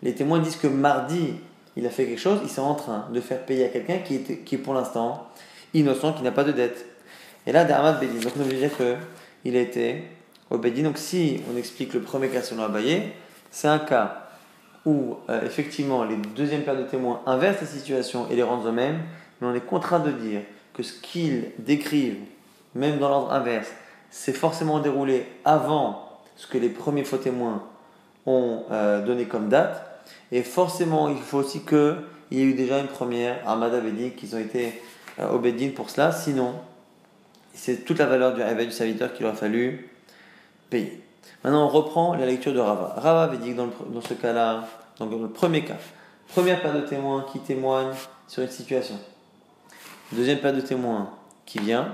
les 0.03 0.15
témoins 0.15 0.39
disent 0.39 0.57
que 0.57 0.69
mardi, 0.69 1.35
il 1.77 1.87
a 1.87 1.91
fait 1.91 2.07
quelque 2.07 2.21
chose, 2.21 2.41
ils 2.45 2.51
sont 2.51 2.63
en 2.63 2.75
train 2.75 3.07
de 3.13 3.21
faire 3.21 3.45
payer 3.45 3.65
à 3.65 3.69
quelqu'un 3.69 3.99
qui, 3.99 4.23
qui 4.23 4.55
est 4.55 4.59
pour 4.59 4.75
l'instant 4.75 5.27
innocent, 5.75 6.13
qui 6.13 6.23
n'a 6.23 6.31
pas 6.31 6.45
de 6.45 6.53
dette. 6.53 6.87
Et 7.47 7.53
là, 7.53 7.65
Dermat 7.65 7.93
Bedin. 7.93 8.21
Donc, 8.21 8.33
on 8.39 8.43
veut 8.43 8.53
dire 8.53 8.71
qu'il 8.77 9.57
a 9.57 9.61
été 9.61 10.03
au 10.51 10.59
Bedin. 10.59 10.83
Donc, 10.83 10.99
si 10.99 11.41
on 11.53 11.57
explique 11.57 11.95
le 11.95 12.01
premier 12.01 12.29
cas 12.29 12.43
selon 12.43 12.65
Abaye, 12.65 13.13
c'est 13.51 13.69
un 13.69 13.79
cas 13.79 14.29
où, 14.85 15.17
euh, 15.29 15.43
effectivement, 15.45 16.05
les 16.05 16.17
deuxièmes 16.17 16.63
paires 16.63 16.77
de 16.77 16.85
témoins 16.85 17.21
inversent 17.27 17.61
la 17.61 17.67
situation 17.67 18.29
et 18.31 18.37
les 18.37 18.43
rendent 18.43 18.67
eux-mêmes, 18.67 19.01
mais 19.41 19.47
on 19.49 19.55
est 19.55 19.65
contraint 19.65 20.01
de 20.01 20.13
dire 20.13 20.41
que 20.75 20.83
ce 20.83 20.93
qu'ils 20.93 21.51
décrivent, 21.59 22.21
même 22.75 22.99
dans 22.99 23.09
l'ordre 23.09 23.33
inverse, 23.33 23.69
c'est 24.11 24.33
forcément 24.33 24.79
déroulé 24.79 25.27
avant 25.45 26.21
ce 26.37 26.47
que 26.47 26.59
les 26.59 26.69
premiers 26.69 27.05
faux 27.05 27.17
témoins 27.17 27.63
ont 28.27 28.65
euh, 28.71 29.05
donné 29.05 29.25
comme 29.25 29.49
date. 29.49 29.83
Et 30.33 30.43
forcément, 30.43 31.09
il 31.09 31.19
faut 31.19 31.39
aussi 31.39 31.61
qu'il 31.61 31.97
y 32.31 32.41
ait 32.41 32.45
eu 32.45 32.55
déjà 32.55 32.79
une 32.79 32.89
première 32.89 33.39
Armada 33.47 33.81
Védique, 33.81 34.17
qu'ils 34.17 34.35
ont 34.37 34.39
été 34.39 34.81
euh, 35.19 35.31
au 35.31 35.39
Bedin 35.39 35.71
pour 35.75 35.91
cela. 35.91 36.13
Sinon, 36.13 36.55
c'est 37.57 37.85
toute 37.85 37.99
la 37.99 38.07
valeur 38.07 38.35
du 38.35 38.43
réveil 38.43 38.67
du 38.67 38.73
serviteur 38.73 39.13
qu'il 39.13 39.27
aurait 39.27 39.35
fallu 39.35 39.89
payer. 40.71 41.03
Maintenant, 41.43 41.65
on 41.65 41.69
reprend 41.69 42.15
la 42.15 42.27
lecture 42.27 42.53
de 42.53 42.61
Rava. 42.61 42.95
Rava 42.97 43.25
avait 43.25 43.39
dit 43.39 43.53
que 43.53 43.57
dans, 43.57 44.01
ce 44.01 44.15
cas-là, 44.15 44.69
dans 44.99 45.07
le 45.07 45.29
premier 45.29 45.65
cas, 45.65 45.77
première 46.29 46.61
paire 46.61 46.75
de 46.75 46.83
témoins 46.83 47.25
qui 47.33 47.41
témoigne 47.41 47.93
sur 48.29 48.43
une 48.43 48.51
situation. 48.51 48.99
Deuxième 50.13 50.39
paire 50.39 50.55
de 50.55 50.61
témoins 50.61 51.11
qui 51.47 51.59
vient, 51.59 51.93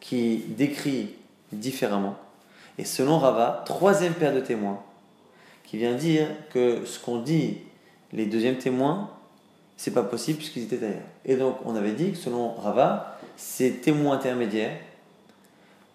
qui 0.00 0.38
décrit 0.48 1.14
différemment. 1.52 2.16
Et 2.78 2.84
selon 2.84 3.18
Rava, 3.18 3.62
troisième 3.66 4.14
paire 4.14 4.34
de 4.34 4.40
témoins 4.40 4.82
qui 5.64 5.78
vient 5.78 5.94
dire 5.94 6.28
que 6.50 6.84
ce 6.84 6.98
qu'on 6.98 7.18
dit 7.18 7.58
les 8.12 8.26
deuxièmes 8.26 8.58
témoins, 8.58 9.10
c'est 9.76 9.92
pas 9.92 10.02
possible 10.02 10.38
puisqu'ils 10.38 10.64
étaient 10.64 10.84
ailleurs. 10.84 11.02
Et 11.24 11.36
donc, 11.36 11.56
on 11.64 11.76
avait 11.76 11.92
dit 11.92 12.12
que 12.12 12.18
selon 12.18 12.54
Rava, 12.54 13.15
ces 13.36 13.74
témoins 13.74 14.16
intermédiaires, 14.16 14.76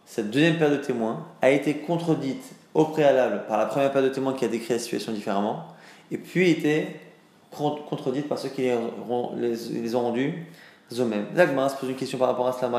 cette 0.06 0.30
deuxième 0.30 0.58
paire 0.58 0.72
de 0.72 0.78
témoins, 0.78 1.26
a 1.42 1.50
été 1.50 1.76
contredite 1.76 2.44
au 2.74 2.86
préalable 2.86 3.44
par 3.48 3.58
la 3.58 3.66
première 3.66 3.92
paire 3.92 4.04
de 4.04 4.10
témoins 4.10 4.34
qui 4.34 4.46
a 4.46 4.48
décrit 4.48 4.74
la 4.74 4.80
situation 4.80 5.12
différemment, 5.12 5.68
et 6.12 6.18
puis 6.18 6.50
été 6.50 6.88
contredite 7.52 8.30
par 8.30 8.40
ceux 8.40 8.50
qui 8.50 8.62
les, 8.62 8.78
les, 9.38 9.96
ont 9.96 10.02
rendus 10.02 10.46
eux-mêmes. 10.98 11.26
Zagma 11.36 11.70
se 11.70 11.76
pose 11.76 11.90
une 11.90 11.96
question 11.96 12.18
par 12.18 12.30
rapport 12.30 12.48
à 12.48 12.54
cela. 12.54 12.70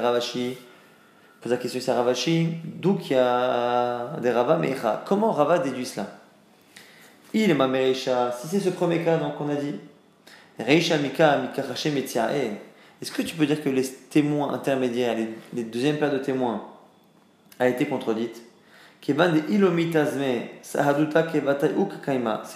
Ravashi, 0.00 0.56
pose 1.40 1.52
la 1.52 1.58
question 1.58 1.92
à 1.92 1.96
Ravashi, 1.96 2.48
d'où 2.64 2.94
qu'il 2.94 3.16
y 3.16 3.18
a 3.18 4.16
des 4.22 4.30
Rava 4.30 4.56
Mecha 4.56 5.02
Comment 5.06 5.32
Rava 5.32 5.58
déduit 5.58 5.86
cela? 5.86 6.06
Il 7.34 7.50
est 7.50 7.54
ma 7.54 7.68
si 7.94 8.48
c'est 8.48 8.60
ce 8.60 8.68
premier 8.68 9.02
cas 9.02 9.16
donc 9.16 9.32
on 9.40 9.48
a 9.48 9.54
dit, 9.54 9.74
Reisha 10.58 10.98
Mika 10.98 11.38
Mika 11.38 11.62
est-ce 13.02 13.10
que 13.10 13.22
tu 13.22 13.34
peux 13.34 13.46
dire 13.46 13.60
que 13.62 13.68
les 13.68 13.82
témoins 13.84 14.54
intermédiaires, 14.54 15.16
les, 15.52 15.64
deuxièmes 15.64 15.98
paires 15.98 16.12
de 16.12 16.18
témoins, 16.18 16.62
a 17.58 17.66
été 17.66 17.86
contredite? 17.86 18.40
C'est 19.04 19.14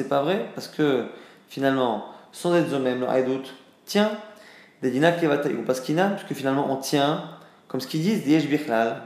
pas 0.08 0.22
vrai? 0.22 0.46
Parce 0.54 0.68
que 0.68 1.06
finalement, 1.48 2.04
sans 2.30 2.54
être 2.54 2.78
même 2.78 3.00
le 3.00 3.38
tient 3.86 4.12
des 4.82 4.92
dina 4.92 5.10
ou 5.10 5.62
parce 5.66 5.80
que 5.80 6.34
finalement 6.34 6.70
on 6.70 6.76
tient, 6.76 7.24
comme 7.66 7.80
ce 7.80 7.88
qu'ils 7.88 8.02
disent, 8.02 8.46
Bichlal, 8.46 9.02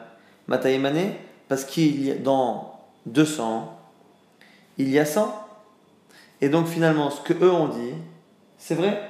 Matayemane, 0.47 1.13
parce 1.49 1.65
qu'il 1.65 2.05
y 2.05 2.11
a 2.11 2.17
dans 2.17 2.79
200, 3.07 3.79
il 4.77 4.91
y 4.91 4.99
a 4.99 5.07
100. 5.07 5.35
Et 6.43 6.51
donc 6.51 6.67
finalement, 6.67 7.09
ce 7.11 7.23
que 7.23 7.33
eux 7.33 7.51
ont 7.51 7.69
dit, 7.69 7.95
c'est 8.59 8.75
vrai? 8.75 9.10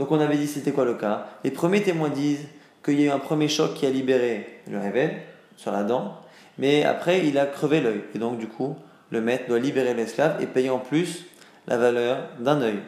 Donc 0.00 0.10
on 0.12 0.18
avait 0.18 0.38
dit 0.38 0.46
c'était 0.46 0.72
quoi 0.72 0.86
le 0.86 0.94
cas? 0.94 1.26
Les 1.44 1.50
premiers 1.50 1.82
témoins 1.82 2.08
disent 2.08 2.48
qu'il 2.82 2.98
y 2.98 3.02
a 3.02 3.06
eu 3.08 3.10
un 3.10 3.18
premier 3.18 3.48
choc 3.48 3.74
qui 3.74 3.84
a 3.84 3.90
libéré 3.90 4.60
le 4.66 4.78
réveil 4.78 5.10
sur 5.58 5.72
la 5.72 5.82
dent, 5.82 6.16
mais 6.56 6.84
après 6.84 7.26
il 7.26 7.38
a 7.38 7.44
crevé 7.44 7.82
l'œil. 7.82 8.00
Et 8.14 8.18
donc 8.18 8.38
du 8.38 8.46
coup, 8.46 8.76
le 9.10 9.20
maître 9.20 9.44
doit 9.46 9.58
libérer 9.58 9.92
l'esclave 9.92 10.42
et 10.42 10.46
payer 10.46 10.70
en 10.70 10.78
plus 10.78 11.26
la 11.66 11.76
valeur 11.76 12.30
d'un 12.38 12.62
œil. 12.62 12.78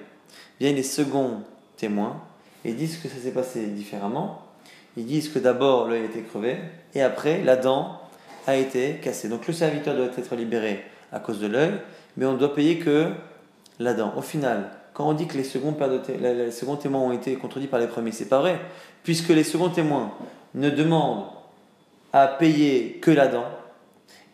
Viennent 0.58 0.76
les 0.76 0.82
seconds 0.82 1.42
témoins 1.76 2.18
et 2.64 2.72
disent 2.72 2.96
que 2.96 3.08
ça 3.08 3.16
s'est 3.22 3.32
passé 3.32 3.66
différemment. 3.66 4.40
Ils 4.96 5.04
disent 5.04 5.28
que 5.28 5.38
d'abord 5.38 5.88
l'œil 5.88 6.00
a 6.00 6.06
été 6.06 6.22
crevé 6.22 6.56
et 6.94 7.02
après 7.02 7.44
la 7.44 7.56
dent 7.56 8.00
a 8.46 8.56
été 8.56 8.94
cassée. 9.02 9.28
Donc 9.28 9.46
le 9.46 9.52
serviteur 9.52 9.94
doit 9.94 10.06
être 10.06 10.34
libéré 10.34 10.82
à 11.12 11.20
cause 11.20 11.40
de 11.40 11.46
l'œil, 11.46 11.72
mais 12.16 12.24
on 12.24 12.32
ne 12.32 12.38
doit 12.38 12.54
payer 12.54 12.78
que 12.78 13.10
la 13.78 13.92
dent. 13.92 14.14
Au 14.16 14.22
final, 14.22 14.70
quand 14.94 15.08
on 15.08 15.12
dit 15.12 15.26
que 15.26 15.36
les 15.36 15.44
seconds, 15.44 15.74
les 16.20 16.50
seconds 16.50 16.76
témoins 16.76 17.00
ont 17.00 17.12
été 17.12 17.34
contredits 17.36 17.66
par 17.66 17.80
les 17.80 17.86
premiers, 17.86 18.12
c'est 18.12 18.28
pas 18.28 18.40
vrai, 18.40 18.60
puisque 19.02 19.30
les 19.30 19.44
seconds 19.44 19.70
témoins 19.70 20.12
ne 20.54 20.70
demandent 20.70 21.24
à 22.12 22.26
payer 22.26 22.98
que 23.00 23.10
la 23.10 23.28
dent, 23.28 23.46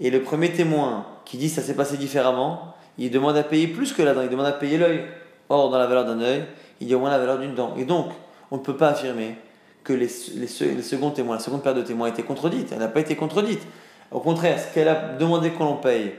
et 0.00 0.10
le 0.10 0.22
premier 0.22 0.52
témoin 0.52 1.06
qui 1.24 1.36
dit 1.36 1.48
ça 1.48 1.62
s'est 1.62 1.74
passé 1.74 1.96
différemment, 1.96 2.74
il 2.98 3.10
demande 3.10 3.36
à 3.36 3.42
payer 3.42 3.68
plus 3.68 3.92
que 3.92 4.02
la 4.02 4.14
dent, 4.14 4.22
il 4.22 4.28
demande 4.28 4.46
à 4.46 4.52
payer 4.52 4.78
l'œil. 4.78 5.04
Or, 5.48 5.70
dans 5.70 5.78
la 5.78 5.86
valeur 5.86 6.04
d'un 6.04 6.20
œil, 6.20 6.44
il 6.80 6.88
y 6.88 6.94
a 6.94 6.96
au 6.96 7.00
moins 7.00 7.10
la 7.10 7.18
valeur 7.18 7.38
d'une 7.38 7.54
dent. 7.54 7.74
Et 7.78 7.84
donc, 7.84 8.10
on 8.50 8.56
ne 8.56 8.62
peut 8.62 8.76
pas 8.76 8.88
affirmer 8.88 9.36
que 9.82 9.92
les, 9.92 10.08
les, 10.36 10.46
seconds 10.82 11.10
témoins, 11.10 11.36
la 11.36 11.40
seconde 11.40 11.62
paire 11.62 11.74
de 11.74 11.82
témoins 11.82 12.08
a 12.08 12.10
été 12.10 12.22
contredite. 12.22 12.70
Elle 12.72 12.80
n'a 12.80 12.88
pas 12.88 13.00
été 13.00 13.16
contredite. 13.16 13.62
Au 14.10 14.20
contraire, 14.20 14.58
ce 14.58 14.72
qu'elle 14.74 14.88
a 14.88 15.14
demandé 15.18 15.50
qu'on 15.50 15.64
l'on 15.64 15.76
paye, 15.76 16.12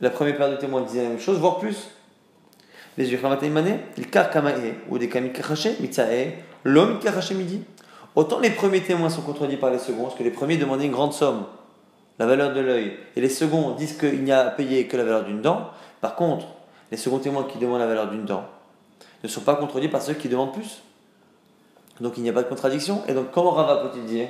la 0.00 0.10
première 0.10 0.36
paire 0.36 0.50
de 0.50 0.56
témoins 0.56 0.82
disait 0.82 1.02
la 1.02 1.10
même 1.10 1.20
chose, 1.20 1.38
voire 1.38 1.58
plus. 1.58 1.88
Les 2.96 3.08
il 3.08 4.10
kamae, 4.10 4.74
ou 4.88 4.98
des 4.98 5.08
kamikachaché, 5.08 5.76
mitsae, 5.80 6.34
l'homme 6.62 7.00
karaché 7.00 7.34
midi. 7.34 7.62
Autant 8.14 8.38
les 8.38 8.50
premiers 8.50 8.82
témoins 8.82 9.10
sont 9.10 9.22
contredits 9.22 9.56
par 9.56 9.70
les 9.70 9.78
seconds, 9.78 10.04
parce 10.04 10.14
que 10.14 10.22
les 10.22 10.30
premiers 10.30 10.56
demandaient 10.56 10.86
une 10.86 10.92
grande 10.92 11.12
somme, 11.12 11.44
la 12.18 12.26
valeur 12.26 12.54
de 12.54 12.60
l'œil, 12.60 12.96
et 13.16 13.20
les 13.20 13.28
seconds 13.28 13.72
disent 13.72 13.98
qu'il 13.98 14.22
n'y 14.22 14.30
a 14.30 14.46
à 14.46 14.50
payer 14.50 14.86
que 14.86 14.96
la 14.96 15.02
valeur 15.02 15.24
d'une 15.24 15.42
dent. 15.42 15.70
Par 16.00 16.14
contre, 16.14 16.46
les 16.92 16.96
seconds 16.96 17.18
témoins 17.18 17.44
qui 17.44 17.58
demandent 17.58 17.80
la 17.80 17.86
valeur 17.86 18.08
d'une 18.08 18.24
dent 18.24 18.44
ne 19.24 19.28
sont 19.28 19.40
pas 19.40 19.56
contredits 19.56 19.88
par 19.88 20.02
ceux 20.02 20.12
qui 20.12 20.28
demandent 20.28 20.52
plus. 20.52 20.82
Donc 22.00 22.16
il 22.16 22.22
n'y 22.22 22.28
a 22.28 22.32
pas 22.32 22.42
de 22.42 22.48
contradiction. 22.48 23.02
Et 23.08 23.14
donc 23.14 23.30
comment 23.32 23.50
Rava 23.50 23.88
peut-il 23.88 24.04
dire 24.04 24.28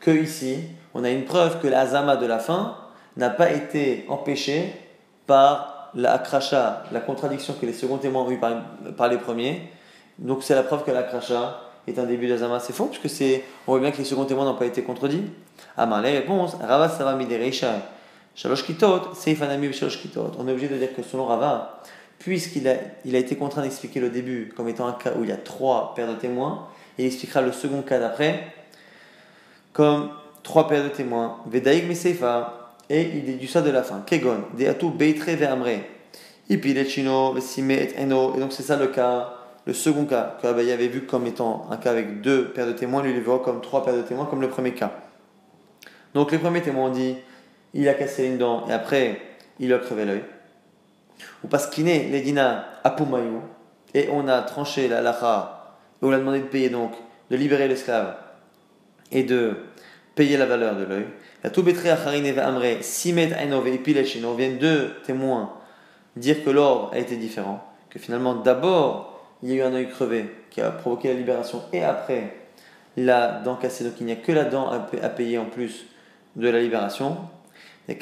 que 0.00 0.10
ici, 0.10 0.58
on 0.94 1.04
a 1.04 1.10
une 1.10 1.24
preuve 1.24 1.60
que 1.60 1.68
l'azama 1.68 2.16
de 2.16 2.26
la 2.26 2.38
fin 2.38 2.76
n'a 3.16 3.30
pas 3.30 3.50
été 3.50 4.04
empêché 4.08 4.74
par 5.26 5.75
la 5.94 6.14
akracha, 6.14 6.84
la 6.92 7.00
contradiction 7.00 7.54
que 7.60 7.66
les 7.66 7.72
seconds 7.72 7.98
témoins 7.98 8.22
ont 8.22 8.30
eu 8.30 8.38
par, 8.38 9.08
les 9.08 9.18
premiers. 9.18 9.70
Donc 10.18 10.42
c'est 10.42 10.54
la 10.54 10.62
preuve 10.62 10.84
que 10.84 10.90
l'akracha 10.90 11.60
est 11.86 11.98
un 11.98 12.04
début 12.04 12.28
d'azama. 12.28 12.60
C'est 12.60 12.72
faux, 12.72 12.86
puisque 12.86 13.08
c'est, 13.08 13.44
on 13.66 13.72
voit 13.72 13.80
bien 13.80 13.90
que 13.90 13.98
les 13.98 14.04
seconds 14.04 14.24
témoins 14.24 14.44
n'ont 14.44 14.56
pas 14.56 14.66
été 14.66 14.82
contredits. 14.82 15.30
Ah 15.76 16.00
les 16.02 16.12
réponses, 16.12 16.54
Rava 16.54 16.88
Savami 16.88 17.26
Shalosh 18.34 18.64
Kitot, 18.64 19.14
Seifanami 19.14 19.72
Shalosh 19.72 20.00
Kitot. 20.00 20.32
On 20.38 20.46
est 20.46 20.52
obligé 20.52 20.68
de 20.68 20.76
dire 20.76 20.94
que 20.94 21.02
selon 21.02 21.24
Rava, 21.26 21.82
puisqu'il 22.18 22.68
a, 22.68 22.74
il 23.04 23.14
a 23.16 23.18
été 23.18 23.36
contraint 23.36 23.62
d'expliquer 23.62 24.00
le 24.00 24.10
début 24.10 24.52
comme 24.56 24.68
étant 24.68 24.86
un 24.86 24.92
cas 24.92 25.12
où 25.16 25.24
il 25.24 25.30
y 25.30 25.32
a 25.32 25.36
trois 25.36 25.94
paires 25.94 26.08
de 26.08 26.14
témoins, 26.14 26.68
il 26.98 27.06
expliquera 27.06 27.40
le 27.40 27.52
second 27.52 27.82
cas 27.82 27.98
d'après 27.98 28.52
comme 29.72 30.10
trois 30.42 30.68
paires 30.68 30.84
de 30.84 30.88
témoins. 30.88 31.38
Vedaïg 31.46 31.86
Meseifa, 31.86 32.65
et 32.88 33.02
il 33.02 33.24
déduit 33.24 33.48
ça 33.48 33.62
de 33.62 33.70
la 33.70 33.82
fin. 33.82 34.02
Kegon, 34.06 34.44
Deatu 34.56 34.90
Beitre 34.90 35.30
Ve'amre, 35.30 35.80
Ipilechino, 36.48 37.32
Vesime 37.32 37.72
et 37.72 37.94
Eno. 37.98 38.34
Et 38.36 38.40
donc 38.40 38.52
c'est 38.52 38.62
ça 38.62 38.76
le 38.76 38.88
cas, 38.88 39.32
le 39.66 39.72
second 39.72 40.04
cas 40.04 40.36
que 40.40 40.46
Abaye 40.46 40.72
avait 40.72 40.88
vu 40.88 41.02
comme 41.02 41.26
étant 41.26 41.66
un 41.70 41.76
cas 41.76 41.90
avec 41.90 42.20
deux 42.20 42.48
paires 42.48 42.66
de 42.66 42.72
témoins, 42.72 43.02
lui 43.02 43.10
il 43.10 43.16
le 43.16 43.22
verra 43.22 43.40
comme 43.40 43.60
trois 43.60 43.84
paires 43.84 43.96
de 43.96 44.02
témoins, 44.02 44.26
comme 44.26 44.40
le 44.40 44.48
premier 44.48 44.72
cas. 44.72 44.92
Donc 46.14 46.32
les 46.32 46.38
premiers 46.38 46.62
témoins 46.62 46.86
ont 46.86 46.92
dit 46.92 47.16
il 47.74 47.88
a 47.88 47.94
cassé 47.94 48.26
une 48.26 48.38
dent 48.38 48.66
et 48.68 48.72
après 48.72 49.20
il 49.58 49.72
a 49.72 49.78
crevé 49.78 50.04
l'œil. 50.04 50.22
Ou 51.44 51.48
parce 51.48 51.66
qu'il 51.66 51.88
est 51.88 52.08
l'Edina 52.08 52.66
Apumayu 52.84 53.40
et 53.94 54.08
on 54.12 54.28
a 54.28 54.42
tranché 54.42 54.88
la 54.88 55.00
lacha 55.00 55.76
et 56.02 56.04
on 56.06 56.12
a 56.12 56.18
demandé 56.18 56.40
de 56.40 56.44
payer 56.44 56.68
donc, 56.68 56.92
de 57.30 57.36
libérer 57.36 57.68
l'esclave 57.68 58.16
et 59.10 59.22
de 59.22 59.56
payer 60.16 60.36
la 60.36 60.46
valeur 60.46 60.74
de 60.74 60.82
l'œil. 60.82 61.06
La 61.44 61.50
Toubetre 61.50 61.86
Acharine 61.86 62.36
Amre, 62.38 62.82
Simet 62.82 63.32
Ainove 63.34 63.68
et 63.68 63.78
Pilachino 63.78 64.34
viennent 64.34 64.58
deux 64.58 64.90
témoins 65.04 65.52
dire 66.16 66.42
que 66.42 66.50
l'ordre 66.50 66.90
a 66.92 66.98
été 66.98 67.16
différent, 67.16 67.62
que 67.90 67.98
finalement 68.00 68.34
d'abord 68.34 69.20
il 69.42 69.50
y 69.50 69.52
a 69.52 69.56
eu 69.56 69.62
un 69.62 69.74
œil 69.74 69.88
crevé 69.88 70.24
qui 70.50 70.62
a 70.62 70.70
provoqué 70.70 71.08
la 71.08 71.14
libération 71.14 71.62
et 71.72 71.84
après 71.84 72.34
la 72.96 73.40
dent 73.44 73.56
cassée, 73.56 73.84
donc 73.84 73.92
il 74.00 74.06
n'y 74.06 74.12
a 74.12 74.16
que 74.16 74.32
la 74.32 74.44
dent 74.44 74.70
à 74.70 75.08
payer 75.10 75.36
en 75.36 75.44
plus 75.44 75.84
de 76.34 76.48
la 76.48 76.60
libération. 76.60 77.18
Et 77.88 77.98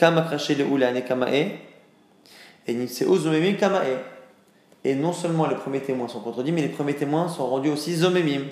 et 4.87 4.95
non 4.95 5.13
seulement 5.13 5.47
les 5.47 5.57
premiers 5.57 5.81
témoins 5.81 6.09
sont 6.09 6.21
contredits, 6.21 6.53
mais 6.53 6.63
les 6.63 6.69
premiers 6.69 6.95
témoins 6.95 7.29
sont 7.29 7.47
rendus 7.47 7.71
aussi 7.71 7.97
zomemim. 7.97 8.43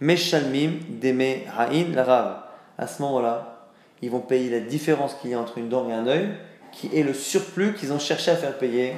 Meshalmim 0.00 0.78
deme 0.88 1.42
ha'in 1.56 1.92
la 1.94 2.51
À 2.78 2.86
ce 2.86 3.02
moment-là, 3.02 3.66
ils 4.00 4.10
vont 4.10 4.20
payer 4.20 4.50
la 4.50 4.60
différence 4.60 5.14
qu'il 5.14 5.30
y 5.30 5.34
a 5.34 5.40
entre 5.40 5.58
une 5.58 5.68
dent 5.68 5.88
et 5.88 5.92
un 5.92 6.06
œil, 6.06 6.28
qui 6.72 6.90
est 6.96 7.02
le 7.02 7.14
surplus 7.14 7.74
qu'ils 7.74 7.92
ont 7.92 7.98
cherché 7.98 8.30
à 8.30 8.36
faire 8.36 8.56
payer 8.58 8.94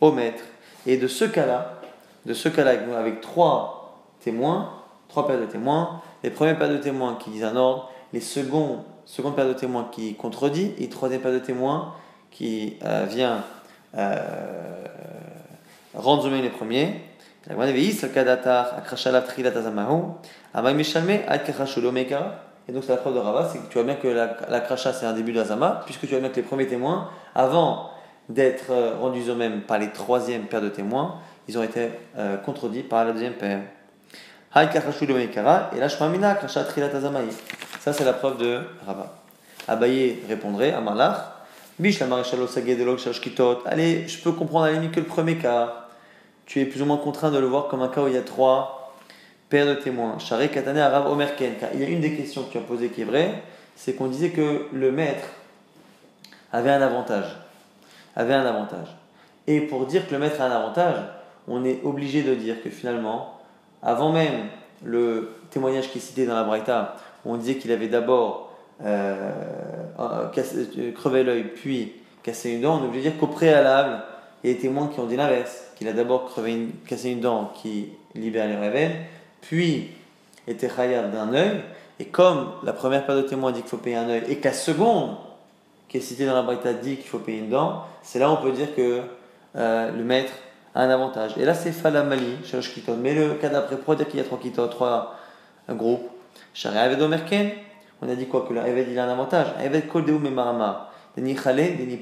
au 0.00 0.12
maître. 0.12 0.44
Et 0.86 0.96
de 0.96 1.08
ce 1.08 1.24
cas-là, 1.24 1.80
de 2.26 2.34
ce 2.34 2.48
cas-là, 2.48 2.74
avec 2.96 3.20
trois 3.20 4.02
témoins, 4.20 4.72
trois 5.08 5.26
paires 5.26 5.40
de 5.40 5.46
témoins, 5.46 6.02
les 6.22 6.30
premiers 6.30 6.54
paires 6.54 6.68
de 6.68 6.76
témoins 6.76 7.16
qui 7.16 7.30
disent 7.30 7.44
un 7.44 7.56
ordre, 7.56 7.90
les 8.12 8.20
seconds 8.20 8.84
seconde 9.06 9.36
paire 9.36 9.46
de 9.46 9.52
témoins 9.52 9.88
qui 9.90 10.14
contredit, 10.14 10.72
et 10.78 10.88
troisième 10.88 11.22
paire 11.22 11.32
de 11.32 11.38
témoins 11.38 11.94
qui 12.30 12.76
euh, 12.84 13.06
vient 13.08 13.44
euh, 13.96 14.84
rendre 15.94 16.28
les 16.28 16.50
premiers. 16.50 17.00
Et 22.68 22.72
donc 22.72 22.84
c'est 22.84 22.92
la 22.92 22.98
preuve 22.98 23.14
de 23.14 23.20
Rava, 23.20 23.48
c'est 23.50 23.58
que 23.58 23.66
tu 23.68 23.74
vois 23.74 23.84
bien 23.84 23.94
que 23.94 24.08
la, 24.08 24.36
la 24.48 24.60
kracha 24.60 24.92
c'est 24.92 25.06
un 25.06 25.12
début 25.12 25.32
d'Azama, 25.32 25.82
puisque 25.84 26.00
tu 26.00 26.08
vois 26.08 26.20
bien 26.20 26.30
que 26.30 26.36
les 26.36 26.42
premiers 26.42 26.66
témoins, 26.66 27.10
avant 27.34 27.90
d'être 28.28 28.70
euh, 28.70 28.96
rendus 29.00 29.28
eux-mêmes 29.28 29.62
par 29.62 29.78
les 29.78 29.90
troisièmes 29.90 30.46
paires 30.46 30.62
de 30.62 30.68
témoins, 30.68 31.16
ils 31.48 31.56
ont 31.58 31.62
été 31.62 31.90
euh, 32.18 32.36
contredits 32.38 32.82
par 32.82 33.04
la 33.04 33.12
deuxième 33.12 33.34
paire. 33.34 33.60
Et 34.56 35.78
là, 35.78 35.88
trilat 35.88 36.90
ça, 37.80 37.92
c'est 37.92 38.04
la 38.04 38.12
preuve 38.14 38.38
de 38.38 38.60
Rava. 38.84 39.14
Abaye 39.68 40.18
répondrait 40.28 40.72
à 40.72 40.80
Malach 40.80 41.18
Bish 41.78 42.00
la 42.00 42.06
Allez, 43.66 44.08
je 44.08 44.22
peux 44.22 44.32
comprendre 44.32 44.64
à 44.64 44.72
la 44.72 44.86
que 44.88 44.98
le 44.98 45.06
premier 45.06 45.36
cas. 45.36 45.88
Tu 46.46 46.60
es 46.60 46.64
plus 46.64 46.80
ou 46.82 46.86
moins 46.86 46.96
contraint 46.96 47.30
de 47.30 47.38
le 47.38 47.46
voir 47.46 47.68
comme 47.68 47.82
un 47.82 47.88
cas 47.88 48.02
où 48.02 48.08
il 48.08 48.14
y 48.14 48.16
a 48.16 48.22
trois 48.22 48.75
paires 49.48 49.66
de 49.66 49.74
témoins. 49.74 50.18
Shari 50.18 50.48
Katane 50.48 50.78
Arav 50.78 51.10
Omerken. 51.10 51.54
Car 51.58 51.70
il 51.74 51.80
y 51.80 51.84
a 51.84 51.88
une 51.88 52.00
des 52.00 52.14
questions 52.14 52.44
que 52.44 52.52
tu 52.52 52.58
as 52.58 52.62
posées 52.62 52.88
qui 52.88 53.02
est 53.02 53.04
vraie 53.04 53.42
c'est 53.76 53.92
qu'on 53.92 54.08
disait 54.08 54.30
que 54.30 54.66
le 54.72 54.90
maître 54.90 55.28
avait 56.52 56.70
un 56.70 56.80
avantage. 56.80 57.36
Avait 58.16 58.34
un 58.34 58.46
avantage. 58.46 58.88
Et 59.46 59.60
pour 59.60 59.86
dire 59.86 60.08
que 60.08 60.14
le 60.14 60.18
maître 60.18 60.40
a 60.40 60.46
un 60.46 60.50
avantage, 60.50 60.96
on 61.46 61.64
est 61.64 61.80
obligé 61.84 62.22
de 62.22 62.34
dire 62.34 62.62
que 62.62 62.70
finalement, 62.70 63.38
avant 63.82 64.10
même 64.10 64.46
le 64.82 65.36
témoignage 65.50 65.90
qui 65.90 65.98
est 65.98 66.00
cité 66.00 66.26
dans 66.26 66.34
la 66.34 66.42
Braïta, 66.42 66.96
on 67.24 67.36
disait 67.36 67.56
qu'il 67.56 67.70
avait 67.70 67.88
d'abord 67.88 68.50
euh, 68.82 69.30
euh, 70.00 70.92
crevé 70.92 71.22
l'œil, 71.22 71.44
puis 71.44 71.92
cassé 72.22 72.50
une 72.50 72.62
dent, 72.62 72.80
on 72.80 72.84
est 72.84 72.88
obligé 72.88 73.04
de 73.04 73.10
dire 73.10 73.20
qu'au 73.20 73.26
préalable, 73.26 74.02
il 74.42 74.50
y 74.50 74.52
a 74.52 74.56
des 74.56 74.60
témoins 74.60 74.88
qui 74.88 74.98
ont 75.00 75.06
dit 75.06 75.16
l'inverse, 75.16 75.64
qu'il 75.76 75.86
a 75.88 75.92
d'abord 75.92 76.24
crevé 76.24 76.68
cassé 76.86 77.10
une 77.10 77.20
dent 77.20 77.52
qui 77.54 77.90
libère 78.14 78.48
les 78.48 78.56
révèles, 78.56 78.96
puis 79.40 79.90
était 80.46 80.68
khayab 80.68 81.12
d'un 81.12 81.32
œil, 81.34 81.62
Et 81.98 82.06
comme 82.06 82.52
la 82.62 82.72
première 82.72 83.06
paire 83.06 83.16
de 83.16 83.22
témoins 83.22 83.52
dit 83.52 83.60
qu'il 83.60 83.70
faut 83.70 83.78
payer 83.78 83.96
un 83.96 84.08
œil 84.08 84.22
et 84.28 84.36
que 84.36 84.44
la 84.44 84.54
seconde, 84.54 85.16
qui 85.88 85.98
est 85.98 86.00
citée 86.00 86.26
dans 86.26 86.34
la 86.34 86.42
Braïta, 86.42 86.72
dit 86.72 86.96
qu'il 86.96 87.06
faut 87.06 87.18
payer 87.18 87.38
une 87.38 87.50
dent, 87.50 87.84
c'est 88.02 88.18
là 88.18 88.30
où 88.30 88.34
on 88.34 88.36
peut 88.36 88.52
dire 88.52 88.74
que 88.74 89.00
euh, 89.56 89.90
le 89.92 90.04
maître 90.04 90.32
a 90.74 90.82
un 90.82 90.90
avantage. 90.90 91.32
Et 91.38 91.44
là, 91.44 91.54
c'est 91.54 91.72
Falamali, 91.72 92.36
Shalosh 92.44 92.74
Kitot. 92.74 92.96
Mais 92.96 93.14
le 93.14 93.34
cas 93.34 93.48
d'après, 93.48 93.76
pour 93.76 93.96
dire 93.96 94.06
qu'il 94.08 94.18
y 94.18 94.22
a 94.22 94.24
trois 94.24 94.38
Kitot, 94.38 94.66
trois 94.68 95.16
groupes, 95.70 96.08
Shari 96.52 96.78
Aved 96.78 97.00
on 98.02 98.08
a 98.08 98.14
dit 98.14 98.26
quoi? 98.26 98.44
Que 98.46 98.52
le 98.52 98.60
Eved 98.60 98.88
il 98.90 98.98
a 98.98 99.04
un 99.04 99.12
avantage. 99.12 99.48
Eved 99.62 99.88
Kol 99.88 100.04
Deum 100.04 100.28
Marama, 100.28 100.90
Deni 101.16 101.34
Deni 101.34 102.00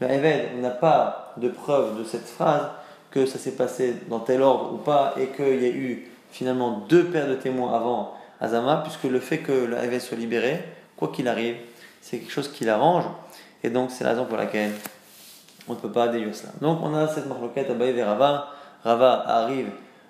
Le 0.00 0.10
Eved, 0.10 0.48
on 0.56 0.60
n'a 0.60 0.70
pas 0.70 1.34
de 1.36 1.48
preuve 1.48 1.98
de 1.98 2.04
cette 2.04 2.26
phrase 2.26 2.68
que 3.10 3.26
ça 3.26 3.38
s'est 3.38 3.56
passé 3.56 3.96
dans 4.08 4.20
tel 4.20 4.42
ordre 4.42 4.74
ou 4.74 4.76
pas 4.76 5.14
et 5.18 5.28
qu'il 5.28 5.62
y 5.62 5.66
a 5.66 5.70
eu 5.70 6.10
finalement 6.36 6.84
deux 6.88 7.04
paires 7.04 7.28
de 7.28 7.34
témoins 7.34 7.74
avant 7.74 8.14
Azama, 8.40 8.82
puisque 8.84 9.04
le 9.04 9.20
fait 9.20 9.38
que 9.38 9.72
Eved 9.82 10.00
soit 10.00 10.18
libéré, 10.18 10.62
quoi 10.96 11.08
qu'il 11.08 11.28
arrive, 11.28 11.56
c'est 12.02 12.18
quelque 12.18 12.30
chose 12.30 12.52
qui 12.52 12.64
l'arrange. 12.64 13.04
Et 13.64 13.70
donc, 13.70 13.90
c'est 13.90 14.04
la 14.04 14.10
raison 14.10 14.26
pour 14.26 14.36
laquelle 14.36 14.72
on 15.66 15.72
ne 15.72 15.78
peut 15.78 15.90
pas 15.90 16.08
déduire 16.08 16.34
cela. 16.34 16.52
Donc, 16.60 16.80
on 16.82 16.94
a 16.94 17.08
cette 17.08 17.26
marloquette 17.26 17.76
Baïv 17.76 17.96
et 17.96 18.04
Rava. 18.04 18.52
Rava 18.84 19.24
arrive 19.26 19.68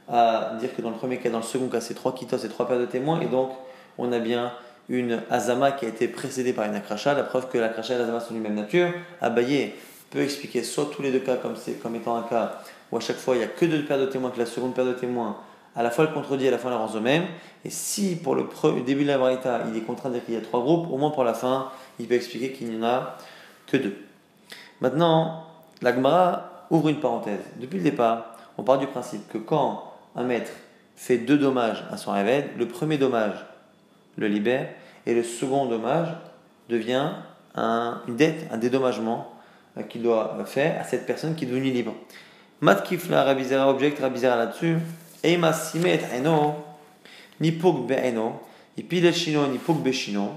à 0.08 0.54
dire 0.58 0.74
que 0.74 0.82
dans 0.82 0.90
le 0.90 0.96
premier 0.96 1.18
cas, 1.18 1.30
dans 1.30 1.38
le 1.38 1.44
second 1.44 1.68
cas, 1.68 1.80
c'est 1.80 1.94
trois 1.94 2.12
kitos 2.12 2.38
et 2.38 2.48
trois 2.48 2.66
paires 2.66 2.80
de 2.80 2.86
témoins. 2.86 3.20
Et 3.20 3.26
donc, 3.26 3.50
on 3.96 4.10
a 4.10 4.18
bien 4.18 4.52
une 4.88 5.22
azama 5.30 5.72
qui 5.72 5.84
a 5.84 5.88
été 5.88 6.08
précédée 6.08 6.52
par 6.52 6.64
une 6.66 6.74
akracha, 6.74 7.14
la 7.14 7.22
preuve 7.22 7.48
que 7.48 7.58
l'akracha 7.58 7.94
et 7.94 7.98
l'azama 7.98 8.18
sont 8.18 8.34
d'une 8.34 8.42
même 8.42 8.54
nature. 8.54 8.90
Abaye 9.20 9.74
peut 10.10 10.20
expliquer 10.20 10.64
soit 10.64 10.90
tous 10.94 11.02
les 11.02 11.12
deux 11.12 11.20
cas 11.20 11.36
comme, 11.36 11.54
comme 11.82 11.94
étant 11.94 12.16
un 12.16 12.22
cas 12.22 12.60
où 12.92 12.96
à 12.96 13.00
chaque 13.00 13.16
fois 13.16 13.34
il 13.34 13.38
n'y 13.38 13.44
a 13.44 13.48
que 13.48 13.64
deux 13.64 13.84
paires 13.84 13.98
de 13.98 14.06
témoins, 14.06 14.30
que 14.30 14.38
la 14.38 14.46
seconde 14.46 14.74
paire 14.74 14.84
de 14.84 14.92
témoins 14.92 15.36
à 15.76 15.82
la 15.82 15.90
fois 15.90 16.04
le 16.06 16.12
contredit 16.12 16.46
et 16.46 16.48
à 16.48 16.52
la 16.52 16.58
fois 16.58 16.70
la 16.70 16.78
rend 16.78 17.00
même. 17.00 17.24
Et 17.64 17.70
si 17.70 18.16
pour 18.16 18.34
le, 18.34 18.46
début 18.84 19.02
de 19.02 19.08
la 19.08 19.18
Braïta 19.18 19.60
il 19.70 19.76
est 19.76 19.82
contraint 19.82 20.08
de 20.08 20.14
dire 20.14 20.24
qu'il 20.24 20.34
y 20.34 20.36
a 20.38 20.40
trois 20.40 20.60
groupes, 20.60 20.90
au 20.90 20.96
moins 20.96 21.10
pour 21.10 21.24
la 21.24 21.34
fin, 21.34 21.70
il 21.98 22.06
peut 22.06 22.14
expliquer 22.14 22.52
qu'il 22.52 22.70
n'y 22.70 22.78
en 22.78 22.86
a 22.86 23.16
que 23.66 23.76
deux. 23.76 23.96
Maintenant, 24.80 25.44
l'Agmara 25.82 26.66
ouvre 26.70 26.88
une 26.88 27.00
parenthèse. 27.00 27.40
Depuis 27.60 27.78
le 27.78 27.84
départ, 27.84 28.36
on 28.58 28.62
part 28.62 28.78
du 28.78 28.86
principe 28.86 29.28
que 29.28 29.38
quand 29.38 29.92
un 30.16 30.24
maître 30.24 30.50
fait 30.96 31.18
deux 31.18 31.38
dommages 31.38 31.84
à 31.90 31.96
son 31.96 32.12
réveil, 32.12 32.46
le 32.58 32.66
premier 32.66 32.96
dommage 32.98 33.44
le 34.16 34.28
libère 34.28 34.68
et 35.04 35.14
le 35.14 35.22
second 35.22 35.66
dommage 35.66 36.08
devient 36.68 37.10
une 37.56 38.16
dette, 38.16 38.46
un 38.50 38.58
dédommagement 38.58 39.32
euh, 39.78 39.82
qu'il 39.82 40.02
doit 40.02 40.36
faire 40.44 40.80
à 40.80 40.84
cette 40.84 41.06
personne 41.06 41.34
qui 41.34 41.44
est 41.44 41.48
devenue 41.48 41.70
libre. 41.70 41.94
Matkif 42.60 43.08
la 43.08 43.24
Rabizera 43.24 43.70
object 43.70 43.98
Rabizera 43.98 44.36
là-dessus. 44.36 44.76
Eima 45.26 45.52
simet 45.52 46.02
eno, 46.14 46.54
ni 47.40 47.50
pok 47.50 47.84
be'eno, 47.88 48.40
et 48.78 48.82
puis 48.84 49.00
le 49.00 49.10
chino, 49.10 49.48
ni 49.48 49.58
pok 49.58 49.90
chino. 49.90 50.30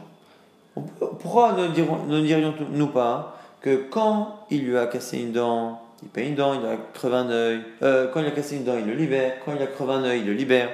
Pourquoi 1.19 1.53
ne 1.53 2.21
dirions-nous 2.21 2.87
pas 2.87 3.39
que 3.61 3.85
quand 3.89 4.47
il 4.49 4.65
lui 4.65 4.77
a 4.77 4.87
cassé 4.87 5.19
une 5.19 5.31
dent, 5.31 5.79
il 6.01 6.09
paye 6.09 6.29
une 6.29 6.35
dent, 6.35 6.59
il 6.59 6.65
a 6.65 6.75
crevé 6.93 7.15
un 7.17 7.29
œil, 7.29 7.61
euh, 7.83 8.07
quand 8.11 8.21
il 8.21 8.25
a 8.25 8.31
cassé 8.31 8.55
une 8.55 8.63
dent, 8.63 8.77
il 8.79 8.85
le 8.85 8.95
libère, 8.95 9.33
quand 9.45 9.53
il 9.55 9.61
a 9.61 9.67
crevé 9.67 9.93
un 9.93 10.03
œil, 10.05 10.21
il 10.21 10.25
le 10.25 10.33
libère. 10.33 10.69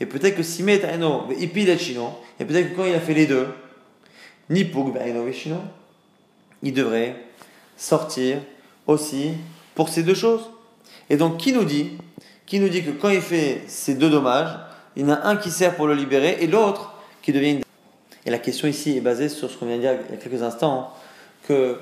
Et 0.00 0.06
peut-être 0.06 0.36
que 0.36 0.42
simet 0.42 0.82
eno, 0.94 1.24
et 1.38 1.46
puis 1.46 1.66
le 1.66 1.76
chino, 1.76 2.18
et 2.40 2.46
peut-être 2.46 2.70
que 2.70 2.76
quand 2.76 2.86
il 2.86 2.94
a 2.94 3.00
fait 3.00 3.14
les 3.14 3.26
deux, 3.26 3.48
ni 4.48 4.64
pok 4.64 4.94
be'eno 4.94 5.30
chino, 5.30 5.58
il 6.62 6.72
devrait 6.72 7.16
sortir 7.76 8.38
aussi 8.86 9.32
pour 9.74 9.90
ces 9.90 10.02
deux 10.02 10.14
choses. 10.14 10.50
Et 11.10 11.18
donc, 11.18 11.36
qui 11.36 11.52
nous 11.52 11.64
dit 11.64 11.98
qui 12.46 12.60
nous 12.60 12.68
dit 12.68 12.84
que 12.84 12.90
quand 12.90 13.08
il 13.08 13.20
fait 13.20 13.62
ces 13.66 13.94
deux 13.94 14.08
dommages, 14.08 14.56
il 14.94 15.02
y 15.02 15.04
en 15.04 15.14
a 15.14 15.26
un 15.26 15.36
qui 15.36 15.50
sert 15.50 15.74
pour 15.74 15.86
le 15.86 15.94
libérer 15.94 16.38
et 16.40 16.46
l'autre 16.46 16.94
qui 17.20 17.32
devient 17.32 17.50
une... 17.50 17.62
Et 18.24 18.30
la 18.30 18.38
question 18.38 18.66
ici 18.68 18.96
est 18.96 19.00
basée 19.00 19.28
sur 19.28 19.50
ce 19.50 19.56
qu'on 19.56 19.66
vient 19.66 19.76
de 19.76 19.82
dire 19.82 19.94
il 20.08 20.14
y 20.14 20.18
a 20.18 20.20
quelques 20.20 20.42
instants, 20.42 20.92
que 21.46 21.78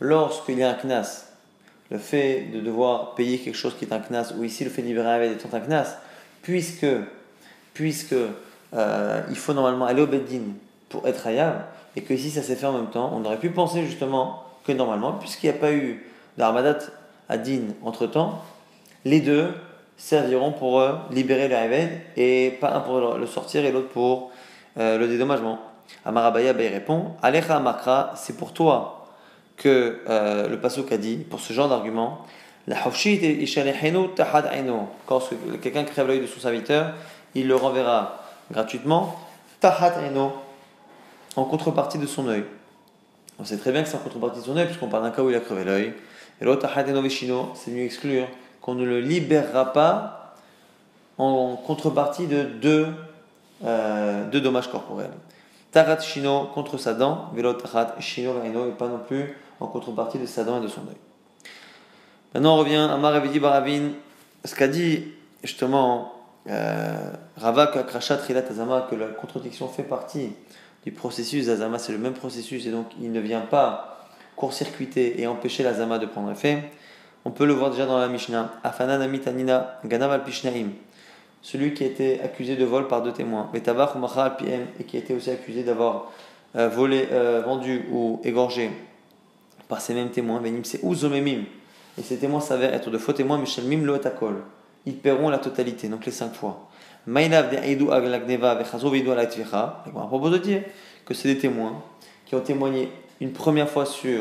lorsqu'il 0.00 0.58
y 0.58 0.62
a 0.62 0.70
un 0.70 0.74
knas, 0.74 1.26
le 1.90 1.98
fait 1.98 2.48
de 2.52 2.60
devoir 2.60 3.14
payer 3.14 3.38
quelque 3.38 3.56
chose 3.56 3.74
qui 3.78 3.84
est 3.84 3.92
un 3.92 4.00
knas, 4.00 4.34
ou 4.36 4.44
ici 4.44 4.64
le 4.64 4.70
fait 4.70 4.82
de 4.82 4.88
libérer 4.88 5.28
un 5.28 5.32
étant 5.32 5.48
un 5.52 5.60
knas, 5.60 5.98
puisque, 6.42 6.86
puisque 7.74 8.14
euh, 8.74 9.22
il 9.30 9.36
faut 9.36 9.52
normalement 9.52 9.86
aller 9.86 10.02
au 10.02 10.06
beddin 10.06 10.42
pour 10.88 11.06
être 11.06 11.26
hayab, 11.26 11.64
et 11.94 12.02
que 12.02 12.12
ici 12.12 12.30
ça 12.30 12.42
s'est 12.42 12.56
fait 12.56 12.66
en 12.66 12.72
même 12.72 12.90
temps, 12.90 13.12
on 13.14 13.24
aurait 13.24 13.38
pu 13.38 13.50
penser 13.50 13.86
justement 13.86 14.44
que 14.64 14.72
normalement, 14.72 15.12
puisqu'il 15.12 15.50
n'y 15.50 15.56
a 15.56 15.58
pas 15.58 15.72
eu 15.72 16.04
d'armadat 16.36 16.78
à 17.28 17.38
din 17.38 17.68
entre 17.82 18.06
temps, 18.06 18.42
les 19.04 19.20
deux 19.20 19.48
serviront 19.96 20.52
pour 20.52 20.80
euh, 20.80 20.94
libérer 21.10 21.48
le 21.48 21.56
et 22.16 22.56
pas 22.60 22.74
un 22.74 22.80
pour 22.80 23.16
le 23.16 23.26
sortir 23.26 23.64
et 23.64 23.72
l'autre 23.72 23.88
pour 23.88 24.30
euh, 24.78 24.98
le 24.98 25.08
dédommagement. 25.08 25.58
Amarabaya 26.04 26.52
ben, 26.52 26.72
répond 26.72 27.12
Alecha 27.22 27.58
Makra, 27.60 28.12
c'est 28.16 28.36
pour 28.36 28.52
toi 28.52 29.06
que 29.56 30.00
euh, 30.08 30.48
le 30.48 30.60
Pasuk 30.60 30.92
a 30.92 30.98
dit, 30.98 31.16
pour 31.16 31.40
ce 31.40 31.52
genre 31.52 31.68
d'argument, 31.68 32.26
la 32.66 32.76
Quand 35.06 35.22
quelqu'un 35.62 35.84
crève 35.84 36.06
l'œil 36.08 36.20
de 36.20 36.26
son 36.26 36.40
serviteur, 36.40 36.92
il 37.34 37.46
le 37.48 37.56
renverra 37.56 38.20
gratuitement, 38.50 39.16
en 41.36 41.44
contrepartie 41.44 41.98
de 41.98 42.06
son 42.06 42.28
œil. 42.28 42.44
On 43.38 43.44
sait 43.44 43.56
très 43.56 43.72
bien 43.72 43.82
que 43.82 43.88
c'est 43.88 43.96
en 43.96 44.00
contrepartie 44.00 44.40
de 44.40 44.44
son 44.44 44.56
œil, 44.56 44.66
puisqu'on 44.66 44.88
parle 44.88 45.04
d'un 45.04 45.10
cas 45.10 45.22
où 45.22 45.30
il 45.30 45.36
a 45.36 45.40
crevé 45.40 45.64
l'œil. 45.64 45.92
Et 46.40 46.44
l'autre, 46.44 46.68
c'est 47.54 47.70
mieux 47.70 47.84
exclure 47.84 48.26
qu'on 48.66 48.74
ne 48.74 48.84
le 48.84 49.00
libérera 49.00 49.72
pas 49.72 50.34
en 51.18 51.54
contrepartie 51.54 52.26
de 52.26 52.42
deux, 52.42 52.88
euh, 53.64 54.28
dommages 54.28 54.68
corporels. 54.68 55.12
Tarat 55.70 56.00
Shino 56.00 56.46
contre 56.52 56.76
sa 56.76 56.92
dent, 56.92 57.30
Velo 57.32 57.52
Tarat 57.52 57.94
Shino 58.00 58.32
et 58.44 58.72
pas 58.72 58.88
non 58.88 58.98
plus 58.98 59.36
en 59.60 59.68
contrepartie 59.68 60.18
de 60.18 60.26
sa 60.26 60.42
dent 60.42 60.58
et 60.58 60.64
de 60.64 60.68
son 60.68 60.80
œil. 60.80 60.96
Maintenant 62.34 62.56
on 62.56 62.58
revient 62.58 62.88
à 62.90 62.96
Maravidi 62.96 63.38
Baravin, 63.38 63.90
ce 64.44 64.56
qu'a 64.56 64.66
dit 64.66 65.12
justement 65.44 66.14
euh, 66.48 67.12
Ravak 67.36 67.76
Akrashat 67.76 68.16
Rilat 68.16 68.48
Azama, 68.50 68.88
que 68.90 68.96
la 68.96 69.06
contradiction 69.06 69.68
fait 69.68 69.84
partie 69.84 70.32
du 70.84 70.90
processus 70.90 71.46
d'Azama, 71.46 71.78
c'est 71.78 71.92
le 71.92 71.98
même 71.98 72.14
processus 72.14 72.66
et 72.66 72.72
donc 72.72 72.86
il 73.00 73.12
ne 73.12 73.20
vient 73.20 73.42
pas 73.42 74.08
court-circuiter 74.34 75.20
et 75.20 75.28
empêcher 75.28 75.62
l'Azama 75.62 75.98
de 75.98 76.06
prendre 76.06 76.32
effet. 76.32 76.64
On 77.26 77.32
peut 77.32 77.44
le 77.44 77.54
voir 77.54 77.72
déjà 77.72 77.86
dans 77.86 77.98
la 77.98 78.06
Mishnah. 78.06 78.52
Afanan 78.62 79.02
Amitanina 79.02 79.80
Ganav 79.84 80.22
Pishnaim. 80.22 80.68
Celui 81.42 81.74
qui 81.74 81.82
a 81.82 81.88
été 81.88 82.20
accusé 82.20 82.54
de 82.54 82.64
vol 82.64 82.86
par 82.86 83.02
deux 83.02 83.10
témoins. 83.10 83.50
et 83.52 84.84
qui 84.84 84.96
a 84.96 85.00
été 85.00 85.12
aussi 85.12 85.30
accusé 85.30 85.64
d'avoir 85.64 86.12
euh, 86.54 86.68
volé, 86.68 87.08
euh, 87.10 87.42
vendu 87.44 87.86
ou 87.90 88.20
égorgé 88.22 88.70
par 89.66 89.80
ces 89.80 89.92
mêmes 89.92 90.10
témoins. 90.10 90.38
Venim 90.38 90.62
c'est. 90.62 90.80
Et 90.84 92.02
ces 92.02 92.16
témoins 92.16 92.40
s'avèrent 92.40 92.72
être 92.72 92.90
de 92.90 92.98
faux 92.98 93.12
témoins. 93.12 93.38
Mishelmim 93.38 93.84
lo 93.84 93.98
Ils 94.86 94.96
paieront 94.96 95.28
la 95.28 95.38
totalité, 95.38 95.88
donc 95.88 96.06
les 96.06 96.12
cinq 96.12 96.32
fois. 96.32 96.68
Maïlav 97.08 97.50
de 97.50 97.90
Aglagneva 97.90 98.54
Vechazo 98.54 98.88
Vidou 98.88 99.10
Alaitvicha. 99.10 99.82
À 99.84 100.06
propos 100.06 100.30
de 100.30 100.38
dire 100.38 100.62
que 101.04 101.12
c'est 101.12 101.26
des 101.26 101.38
témoins 101.38 101.82
qui 102.24 102.36
ont 102.36 102.40
témoigné 102.40 102.88
une 103.20 103.32
première 103.32 103.68
fois 103.68 103.84
sur 103.84 104.20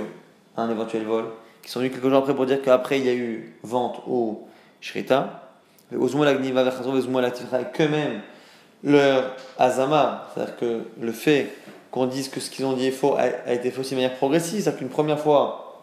un 0.57 0.71
éventuel 0.71 1.03
vol 1.03 1.25
qui 1.65 1.71
sont 1.71 1.79
venus 1.79 1.93
quelques 1.93 2.07
jours 2.07 2.19
après 2.19 2.35
pour 2.35 2.45
dire 2.45 2.61
qu'après 2.61 2.99
il 2.99 3.05
y 3.05 3.09
a 3.09 3.13
eu 3.15 3.57
vente 3.63 4.03
au 4.07 4.47
Shrita, 4.81 5.41
et 5.91 5.95
que 5.95 7.83
même 7.83 8.21
leur 8.83 9.35
azama, 9.57 10.29
c'est-à-dire 10.33 10.57
que 10.57 10.81
le 11.01 11.11
fait 11.11 11.49
qu'on 11.89 12.05
dise 12.05 12.29
que 12.29 12.39
ce 12.39 12.51
qu'ils 12.51 12.65
ont 12.65 12.73
dit 12.73 12.87
est 12.87 12.91
faux 12.91 13.15
a, 13.17 13.51
été 13.51 13.71
fait 13.71 13.79
aussi 13.79 13.91
de 13.91 13.95
manière 13.95 14.15
progressive, 14.15 14.61
c'est-à-dire 14.61 14.77
qu'une 14.77 14.89
première 14.89 15.19
fois, 15.19 15.81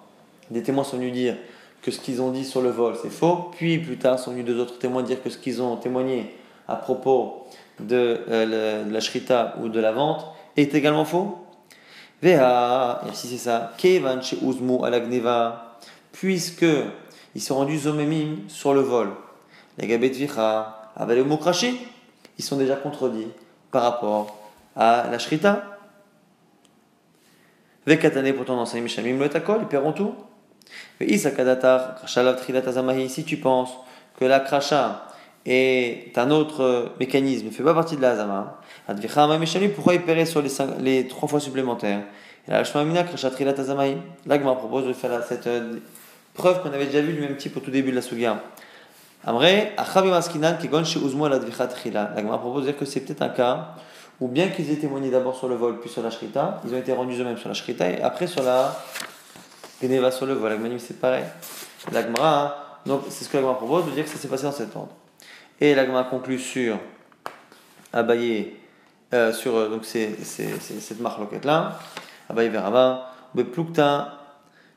des 0.50 0.62
témoins 0.62 0.84
sont 0.84 0.98
venus 0.98 1.12
dire 1.12 1.36
que 1.82 1.90
ce 1.90 1.98
qu'ils 1.98 2.22
ont 2.22 2.30
dit 2.30 2.44
sur 2.44 2.62
le 2.62 2.70
vol 2.70 2.94
c'est 3.02 3.10
faux, 3.10 3.50
puis 3.56 3.78
plus 3.78 3.98
tard 3.98 4.20
sont 4.20 4.30
venus 4.30 4.44
deux 4.44 4.60
autres 4.60 4.78
témoins 4.78 5.02
dire 5.02 5.20
que 5.20 5.30
ce 5.30 5.38
qu'ils 5.38 5.60
ont 5.60 5.76
témoigné 5.76 6.36
à 6.68 6.76
propos 6.76 7.48
de, 7.80 8.20
euh, 8.28 8.84
la 8.88 9.00
shrita 9.00 9.56
ou 9.60 9.68
de 9.68 9.80
la 9.80 9.90
vente 9.90 10.26
est 10.56 10.76
également 10.76 11.04
faux. 11.04 11.38
Veha, 12.22 13.02
et 13.08 13.14
c'est 13.14 13.36
ça, 13.36 13.72
Kevan 13.78 14.22
chez 14.22 14.36
Uzmu 14.36 14.84
alagneva, 14.84 15.71
puisque 16.22 16.64
ils 17.34 17.42
sont 17.42 17.56
rendus 17.56 17.78
zomemim 17.78 18.46
sur 18.46 18.74
le 18.74 18.80
vol. 18.80 19.08
Les 19.76 19.88
gabet 19.88 20.08
vicha, 20.08 20.92
avec 20.94 21.16
le 21.16 21.24
mot 21.24 21.36
craché, 21.36 21.74
ils 22.38 22.44
sont 22.44 22.56
déjà 22.56 22.76
contredits 22.76 23.26
par 23.72 23.82
rapport 23.82 24.38
à 24.76 25.08
la 25.10 25.18
shrita. 25.18 25.64
Vekatane 27.88 28.32
pourtant 28.34 28.54
dans 28.54 28.66
Saïm 28.66 28.86
Shamim 28.86 29.18
le 29.18 29.28
takol, 29.28 29.62
ils 29.62 29.66
paieront 29.66 29.92
tout. 29.92 30.14
Mais 31.00 31.06
Isakadatar, 31.06 31.96
krashalav 31.96 32.36
tridat 32.36 32.68
azamahi, 32.68 33.10
si 33.10 33.24
tu 33.24 33.38
penses 33.38 33.72
que 34.16 34.24
la 34.24 34.38
krasha 34.38 35.08
est 35.44 36.16
un 36.16 36.30
autre 36.30 36.92
mécanisme, 37.00 37.46
ne 37.46 37.50
fait 37.50 37.64
pas 37.64 37.74
partie 37.74 37.96
de 37.96 38.02
la 38.02 38.12
azama, 38.12 38.60
pourquoi 39.74 39.94
il 39.94 40.02
paierait 40.02 40.26
sur 40.26 40.40
les, 40.40 40.50
les 40.78 41.08
trois 41.08 41.28
fois 41.28 41.40
supplémentaires? 41.40 42.04
Et 42.46 42.52
la 42.52 42.62
je 42.62 42.70
propose 42.70 44.86
de 44.86 44.92
faire 44.92 45.24
cette 45.24 45.48
euh, 45.48 45.80
Preuve 46.34 46.62
qu'on 46.62 46.72
avait 46.72 46.86
déjà 46.86 47.00
vu 47.00 47.12
du 47.12 47.20
même 47.20 47.36
type 47.36 47.56
au 47.56 47.60
tout 47.60 47.70
début 47.70 47.90
de 47.90 47.96
la 47.96 48.02
Sugia. 48.02 48.42
Amre, 49.24 49.44
Achabi 49.76 50.08
Maskinan, 50.08 50.56
Kegon 50.60 50.84
chez 50.84 50.98
Uzmo 50.98 51.28
la 51.28 51.38
Dvichat 51.38 51.68
Chila. 51.82 52.10
La 52.14 52.22
Gemara 52.22 52.38
propose 52.38 52.62
de 52.62 52.70
dire 52.70 52.78
que 52.78 52.84
c'est 52.84 53.00
peut-être 53.00 53.22
un 53.22 53.28
cas 53.28 53.74
ou 54.22 54.28
bien 54.28 54.50
qu'ils 54.50 54.70
aient 54.70 54.76
témoigné 54.76 55.10
d'abord 55.10 55.36
sur 55.36 55.48
le 55.48 55.56
vol, 55.56 55.80
puis 55.80 55.90
sur 55.90 56.00
la 56.00 56.10
shrita, 56.10 56.60
ils 56.64 56.72
ont 56.72 56.78
été 56.78 56.92
rendus 56.92 57.20
eux-mêmes 57.20 57.38
sur 57.38 57.48
la 57.48 57.54
shrita, 57.54 57.90
et 57.90 58.02
après 58.02 58.28
sur 58.28 58.44
la 58.44 58.72
Geneva 59.82 60.12
sur 60.12 60.26
le 60.26 60.34
vol. 60.34 60.52
La 60.52 60.78
c'est 60.78 61.00
pareil. 61.00 61.24
L'Agmara, 61.90 62.78
donc 62.86 63.02
c'est 63.08 63.24
ce 63.24 63.28
que 63.28 63.36
l'Agmara 63.36 63.56
propose, 63.56 63.86
de 63.86 63.90
dire 63.90 64.04
que 64.04 64.10
ça 64.10 64.18
s'est 64.18 64.28
passé 64.28 64.44
dans 64.44 64.52
cet 64.52 64.76
ordre. 64.76 64.92
Et 65.60 65.74
l'Agmara 65.74 66.04
conclut 66.04 66.38
sur 66.38 66.78
Abaye, 67.92 68.54
euh, 69.12 69.32
sur 69.32 69.56
euh, 69.56 69.68
donc 69.68 69.84
c'est, 69.84 70.14
cette 70.22 71.00
marque 71.00 71.18
là 71.44 71.80
Abaye 72.30 72.48
Veraba, 72.48 73.12
Beplukta, 73.34 74.21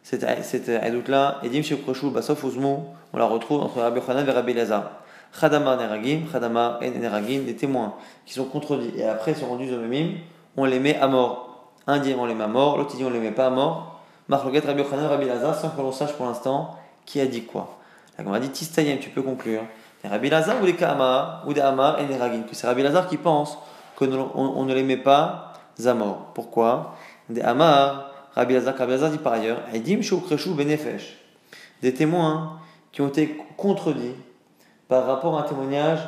cette, 0.05 0.43
cette 0.43 0.67
là 1.07 1.41
Uzmu, 1.43 2.75
on 3.11 3.17
la 3.17 3.25
retrouve 3.25 3.63
entre 3.63 3.79
Rabbi 3.79 3.99
Yochanan 3.99 4.27
et 4.27 4.31
Rabbi 4.31 4.53
Lazar. 4.53 4.91
Khadama 5.39 5.75
Neragim, 5.77 6.27
Khadama 6.31 6.77
et 6.81 6.91
Neragim, 6.91 7.41
des 7.41 7.55
témoins 7.55 7.95
qui 8.23 8.35
sont 8.35 8.45
contredits 8.45 8.93
et 8.95 9.03
après 9.03 9.33
sont 9.33 9.47
rendus 9.47 9.73
au 9.73 9.79
même 9.79 10.11
on 10.57 10.65
les 10.65 10.79
met 10.79 10.95
à 10.99 11.07
mort. 11.07 11.71
Un 11.87 11.97
dit 11.97 12.15
on 12.17 12.25
les 12.25 12.35
met 12.35 12.43
à 12.43 12.47
mort, 12.47 12.77
l'autre 12.77 12.95
dit 12.95 13.03
on 13.03 13.09
les 13.09 13.19
met 13.19 13.31
pas 13.31 13.47
à 13.47 13.49
mort. 13.49 13.99
Marloquet 14.27 14.59
Rabbi 14.59 14.83
Yochanan, 14.83 15.07
Rabbi 15.07 15.25
Lazar, 15.25 15.55
sans 15.55 15.69
que 15.69 15.81
l'on 15.81 15.91
sache 15.91 16.13
pour 16.13 16.27
l'instant 16.27 16.75
qui 17.07 17.19
a 17.19 17.25
dit 17.25 17.43
quoi. 17.43 17.79
La 18.19 18.31
a 18.31 18.39
dit 18.39 18.49
Tistayem, 18.49 18.99
tu 18.99 19.09
peux 19.09 19.23
conclure. 19.23 19.63
Rabbi 20.03 20.29
Lazar 20.29 20.61
ou 20.61 20.65
les 20.67 20.75
Kama, 20.75 21.41
ou 21.47 21.53
des 21.53 21.61
et 21.61 22.05
Neragim, 22.05 22.43
que 22.43 22.53
c'est 22.53 22.67
Rabbi 22.67 22.83
Lazar 22.83 23.07
qui 23.07 23.17
pense 23.17 23.57
qu'on 23.95 24.29
on 24.35 24.65
ne 24.65 24.73
les 24.75 24.83
met 24.83 24.97
pas 24.97 25.53
à 25.83 25.93
mort. 25.95 26.27
Pourquoi? 26.35 26.93
Des 27.27 27.41
Amar, 27.41 28.11
Rabbi 28.35 28.53
Lazar 28.53 29.11
dit 29.11 29.17
par 29.17 29.33
ailleurs 29.33 29.61
Edim 29.73 30.01
Shukreshu 30.01 30.49
Benefesh. 30.49 31.17
Des 31.81 31.93
témoins 31.93 32.59
qui 32.91 33.01
ont 33.01 33.07
été 33.07 33.37
contredits 33.57 34.15
par 34.87 35.05
rapport 35.05 35.37
à 35.37 35.41
un 35.41 35.47
témoignage 35.47 35.99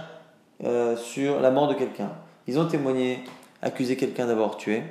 euh, 0.63 0.98
sur 0.98 1.40
la 1.40 1.52
mort 1.52 1.68
de 1.68 1.74
quelqu'un. 1.74 2.12
Ils 2.48 2.60
ont 2.60 2.66
témoigné, 2.66 3.24
accusé 3.62 3.96
quelqu'un 3.96 4.28
d'avoir 4.28 4.58
tué, 4.58 4.84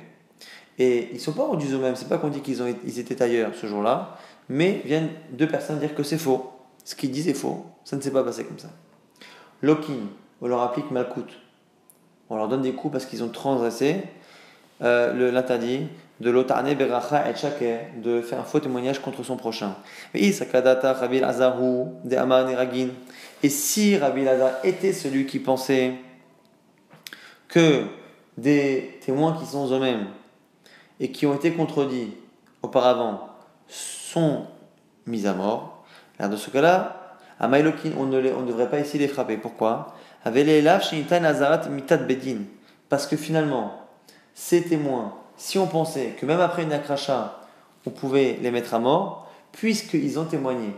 et 0.79 1.09
ils 1.11 1.15
ne 1.15 1.19
sont 1.19 1.33
pas 1.33 1.43
rendus 1.43 1.71
eux-mêmes. 1.71 1.95
C'est 1.95 2.09
pas 2.09 2.17
qu'on 2.17 2.29
dit 2.29 2.41
qu'ils 2.41 2.61
ils 2.83 2.99
étaient 2.99 3.21
ailleurs 3.21 3.51
ce 3.55 3.67
jour-là, 3.67 4.17
mais 4.49 4.81
viennent 4.85 5.09
deux 5.31 5.47
personnes 5.47 5.79
dire 5.79 5.95
que 5.95 6.03
c'est 6.03 6.17
faux. 6.17 6.51
Ce 6.85 6.95
qu'ils 6.95 7.11
disent 7.11 7.27
est 7.27 7.33
faux. 7.33 7.65
Ça 7.83 7.95
ne 7.95 8.01
s'est 8.01 8.11
pas 8.11 8.23
passé 8.23 8.45
comme 8.45 8.59
ça. 8.59 8.69
Lokin, 9.61 10.07
on 10.41 10.47
leur 10.47 10.61
applique 10.61 10.91
Malkout. 10.91 11.27
On 12.29 12.35
leur 12.35 12.47
donne 12.47 12.61
des 12.61 12.73
coups 12.73 12.91
parce 12.91 13.05
qu'ils 13.05 13.23
ont 13.23 13.29
transgressé 13.29 14.03
euh, 14.81 15.31
l'interdit 15.31 15.87
de 16.19 16.29
l'otarne 16.29 16.73
beracha 16.73 17.29
et 17.29 17.33
de 18.01 18.21
faire 18.21 18.39
un 18.39 18.43
faux 18.43 18.59
témoignage 18.59 18.99
contre 18.99 19.23
son 19.23 19.37
prochain. 19.37 19.75
Et 20.13 20.31
si 23.49 23.97
Rabbi 23.97 24.23
Lazar 24.23 24.51
était 24.63 24.93
celui 24.93 25.25
qui 25.25 25.39
pensait 25.39 25.93
que 27.47 27.83
des 28.37 28.99
témoins 29.05 29.37
qui 29.39 29.45
sont 29.45 29.71
eux-mêmes 29.71 30.07
et 30.99 31.11
qui 31.11 31.25
ont 31.25 31.35
été 31.35 31.51
contredits 31.51 32.13
auparavant 32.61 33.29
sont 33.67 34.45
mis 35.05 35.27
à 35.27 35.33
mort, 35.33 35.85
alors 36.19 36.31
dans 36.31 36.37
ce 36.37 36.49
cas-là, 36.49 37.15
à 37.39 37.47
Mailokin, 37.47 37.91
on 37.97 38.05
ne, 38.05 38.17
on 38.33 38.41
ne 38.41 38.47
devrait 38.47 38.69
pas 38.69 38.81
de 38.81 38.97
les 38.97 39.07
frapper. 39.07 39.37
Pourquoi? 39.37 39.93
Parce 42.89 43.05
que 43.07 43.15
finalement, 43.15 43.81
ces 44.33 44.63
témoins, 44.63 45.13
si 45.37 45.57
on 45.57 45.67
pensait 45.67 46.15
que 46.19 46.25
même 46.25 46.39
après 46.39 46.63
une 46.63 46.73
akracha, 46.73 47.39
on 47.85 47.91
pouvait 47.91 48.37
les 48.41 48.51
mettre 48.51 48.73
à 48.73 48.79
mort, 48.79 49.27
puisqu'ils 49.51 50.19
ont 50.19 50.25
témoigné, 50.25 50.73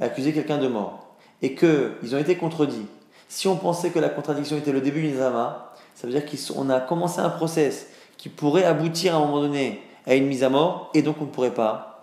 accusé 0.00 0.32
quelqu'un 0.32 0.58
de 0.58 0.68
mort, 0.68 1.14
et 1.42 1.54
qu'ils 1.54 2.14
ont 2.14 2.18
été 2.18 2.36
contredits, 2.36 2.86
si 3.28 3.48
on 3.48 3.56
pensait 3.56 3.90
que 3.90 3.98
la 3.98 4.08
contradiction 4.08 4.56
était 4.56 4.72
le 4.72 4.80
début 4.80 5.02
d'une 5.02 5.16
zama, 5.16 5.72
ça 5.94 6.06
veut 6.06 6.12
dire 6.12 6.24
qu'on 6.24 6.70
a 6.70 6.80
commencé 6.80 7.20
un 7.20 7.30
process 7.30 7.88
qui 8.16 8.28
pourrait 8.28 8.64
aboutir 8.64 9.14
à 9.14 9.18
un 9.18 9.20
moment 9.20 9.40
donné 9.40 9.82
à 10.06 10.14
une 10.14 10.26
mise 10.26 10.44
à 10.44 10.48
mort, 10.48 10.90
et 10.94 11.02
donc 11.02 11.16
on 11.20 11.24
ne 11.24 11.30
pourrait 11.30 11.54
pas 11.54 12.00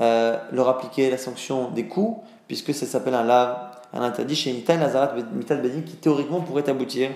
euh, 0.00 0.38
leur 0.52 0.68
appliquer 0.68 1.10
la 1.10 1.18
sanction 1.18 1.70
des 1.70 1.86
coups, 1.86 2.20
puisque 2.48 2.74
ça 2.74 2.86
s'appelle 2.86 3.14
un 3.14 3.24
lave, 3.24 3.56
un 3.92 4.02
interdit 4.02 4.36
chez 4.36 4.52
Nitan 4.52 4.76
Nazarat 4.76 5.14
Mitat 5.32 5.56
Bedin, 5.56 5.82
qui 5.82 5.96
théoriquement 5.96 6.40
pourrait 6.40 6.68
aboutir 6.68 7.10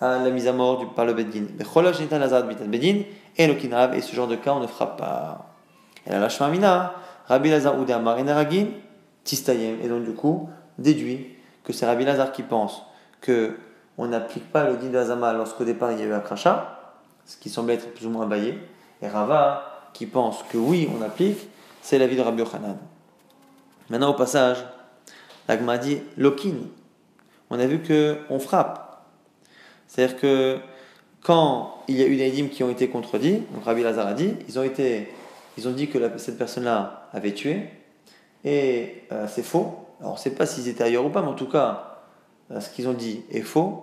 à 0.00 0.18
la 0.18 0.30
mise 0.30 0.46
à 0.48 0.52
mort 0.52 0.78
du, 0.78 0.86
par 0.86 1.04
le 1.04 1.12
Bedin, 1.12 1.44
et 3.36 3.46
le 3.46 3.54
Kinrav, 3.54 3.94
et 3.94 4.00
ce 4.00 4.14
genre 4.14 4.28
de 4.28 4.36
cas 4.36 4.52
on 4.52 4.60
ne 4.60 4.66
frappe 4.66 4.98
pas. 4.98 5.46
Et 6.06 6.10
la 6.10 6.18
Lashmamina, 6.18 6.94
Rabbi 7.26 7.50
Lazar 7.50 7.78
Oudamar 7.78 8.18
et 8.18 8.22
Naragin, 8.22 8.66
Tistayem, 9.24 9.76
et 9.82 9.88
donc 9.88 10.04
du 10.04 10.12
coup, 10.12 10.48
déduit 10.78 11.36
que 11.64 11.72
c'est 11.72 11.86
Rabbi 11.86 12.04
Lazar 12.04 12.32
qui 12.32 12.42
pense 12.42 12.82
que 13.20 13.56
on 13.98 14.06
n'applique 14.06 14.50
pas 14.50 14.64
le 14.64 14.76
din 14.76 14.88
de 14.88 15.36
lorsqu'au 15.36 15.64
départ 15.64 15.92
il 15.92 15.98
y 15.98 16.02
a 16.02 16.06
eu 16.06 16.12
un 16.12 16.20
crachat, 16.20 16.80
ce 17.26 17.36
qui 17.36 17.50
semble 17.50 17.70
être 17.72 17.92
plus 17.92 18.06
ou 18.06 18.10
moins 18.10 18.26
baillé, 18.26 18.58
et 19.02 19.08
Rava 19.08 19.70
qui 19.92 20.06
pense 20.06 20.42
que 20.44 20.56
oui, 20.56 20.88
on 20.96 21.02
applique, 21.02 21.38
c'est 21.82 21.98
l'avis 21.98 22.16
de 22.16 22.22
Rabbi 22.22 22.38
Yochanan. 22.38 22.76
Maintenant, 23.90 24.10
au 24.10 24.14
passage, 24.14 24.64
l'Agma 25.48 25.76
dit 25.76 26.00
Lokin. 26.16 26.54
On 27.50 27.58
a 27.58 27.66
vu 27.66 27.82
qu'on 27.82 28.38
frappe. 28.38 28.89
C'est-à-dire 29.90 30.16
que 30.18 30.58
quand 31.20 31.82
il 31.88 31.96
y 31.96 32.02
a 32.04 32.06
eu 32.06 32.14
des 32.14 32.30
dîmes 32.30 32.48
qui 32.48 32.62
ont 32.62 32.70
été 32.70 32.88
contredits, 32.88 33.42
donc 33.52 33.64
Rabbi 33.64 33.82
Lazar 33.82 34.06
a 34.06 34.14
dit, 34.14 34.34
ils 34.48 34.56
ont, 34.56 34.62
été, 34.62 35.08
ils 35.58 35.66
ont 35.66 35.72
dit 35.72 35.88
que 35.88 35.98
cette 36.16 36.38
personne-là 36.38 37.08
avait 37.12 37.34
tué, 37.34 37.64
et 38.44 39.02
euh, 39.10 39.26
c'est 39.28 39.42
faux. 39.42 39.74
Alors 39.98 40.12
on 40.12 40.14
ne 40.14 40.20
sait 40.20 40.30
pas 40.30 40.46
s'ils 40.46 40.68
étaient 40.68 40.84
ailleurs 40.84 41.04
ou 41.04 41.08
pas, 41.08 41.22
mais 41.22 41.28
en 41.28 41.34
tout 41.34 41.48
cas, 41.48 42.02
euh, 42.52 42.60
ce 42.60 42.70
qu'ils 42.70 42.86
ont 42.86 42.92
dit 42.92 43.22
est 43.32 43.42
faux. 43.42 43.82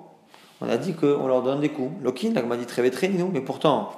On 0.62 0.70
a 0.70 0.78
dit 0.78 0.94
qu'on 0.94 1.28
leur 1.28 1.44
donne 1.44 1.60
des 1.60 1.70
coups. 1.70 1.92
Lokin, 2.02 2.32
l'Agma 2.34 2.56
dit 2.56 2.66
très 2.66 2.90
très 2.90 3.10
nous, 3.10 3.28
mais 3.28 3.42
pourtant, 3.42 3.92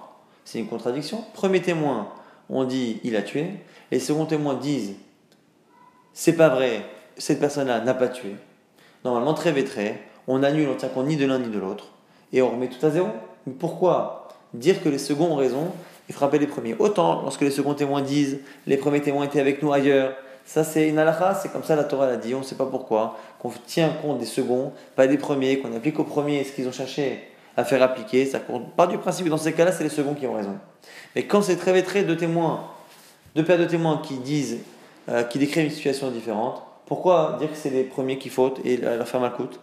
c'est 0.45 0.58
une 0.58 0.67
contradiction. 0.67 1.24
Premier 1.36 1.62
témoin, 1.62 2.10
on 2.50 2.63
dit 2.63 3.00
il 3.04 3.15
a 3.17 3.22
tué. 3.22 3.52
Les 3.91 4.00
seconds 4.00 4.26
témoins 4.26 4.56
disent 4.56 4.95
c'est 6.13 6.36
pas 6.36 6.50
vrai, 6.50 6.84
cette 7.17 7.39
personne-là 7.39 7.82
n'a 7.82 7.93
pas 7.93 8.08
tué. 8.08 8.36
Normalement, 9.06 9.36
très 9.36 9.52
vétré, 9.52 10.02
on 10.28 10.41
annule, 10.41 10.69
on 10.69 10.76
tient 10.76 10.89
compte 10.89 11.06
ni 11.06 11.15
de 11.15 11.26
l'un 11.26 11.38
ni 11.38 11.50
de 11.50 11.60
l'autre, 11.60 11.93
et 12.34 12.42
on 12.42 12.52
remet 12.52 12.68
tout 12.68 12.86
à 12.86 12.89
zéro. 12.89 13.08
Mais 13.46 13.54
pourquoi 13.54 14.28
dire 14.54 14.82
que 14.84 14.89
les 14.89 14.98
seconds 14.98 15.32
ont 15.32 15.36
raison 15.36 15.72
et 16.10 16.13
frapper 16.13 16.39
les 16.39 16.48
premiers? 16.48 16.76
Autant 16.80 17.22
lorsque 17.22 17.42
les 17.42 17.52
seconds 17.52 17.74
témoins 17.74 18.02
disent 18.02 18.39
les 18.68 18.78
premiers 18.78 19.02
témoins 19.02 19.26
étaient 19.26 19.39
avec 19.39 19.62
nous 19.62 19.72
ailleurs, 19.72 20.13
ça 20.46 20.63
c'est 20.63 20.89
une 20.89 20.98
halakha, 20.98 21.36
c'est 21.36 21.52
comme 21.52 21.63
ça 21.63 21.76
la 21.76 21.84
Torah 21.84 22.08
l'a 22.08 22.18
dit, 22.18 22.34
on 22.34 22.39
ne 22.39 22.44
sait 22.44 22.56
pas 22.56 22.65
pourquoi, 22.65 23.18
qu'on 23.39 23.52
tient 23.65 23.89
compte 24.02 24.18
des 24.18 24.26
seconds, 24.26 24.74
pas 24.96 25.08
des 25.08 25.18
premiers, 25.18 25.60
qu'on 25.60 25.76
applique 25.76 26.00
aux 26.00 26.04
premiers 26.04 26.44
ce 26.44 26.52
qu'ils 26.52 26.68
ont 26.68 26.72
cherché 26.72 27.24
à 27.56 27.63
faire 27.63 27.82
appliquer, 27.84 28.26
ça 28.26 28.39
compte 28.39 28.74
pas 28.76 28.88
du 28.88 28.98
principe. 28.98 29.28
Dans 29.28 29.38
ces 29.38 29.54
cas-là, 29.54 29.72
c'est 29.72 29.84
les 29.84 29.89
seconds 29.89 30.13
qui 30.13 30.26
ont 30.26 30.34
raison. 30.34 30.56
Mais 31.15 31.26
quand 31.26 31.42
c'est 31.42 31.58
très 31.58 31.74
vétré, 31.74 32.04
deux 32.04 32.18
témoins, 32.18 32.63
deux 33.36 33.44
paires 33.44 33.60
de 33.60 33.65
témoins 33.65 34.02
qui 34.04 34.18
disent, 34.18 34.60
euh, 35.10 35.24
qui 35.24 35.39
décrivent 35.39 35.65
une 35.65 35.72
situation 35.72 36.10
différente, 36.10 36.63
pourquoi 36.86 37.38
dire 37.39 37.52
que 37.52 37.58
c'est 37.58 37.70
les 37.70 37.84
premiers 37.84 38.18
qui 38.18 38.30
fautent 38.30 38.60
et 38.65 38.78
leur 38.78 39.08
faire 39.08 39.20
mal 39.20 39.34
coûte 39.34 39.60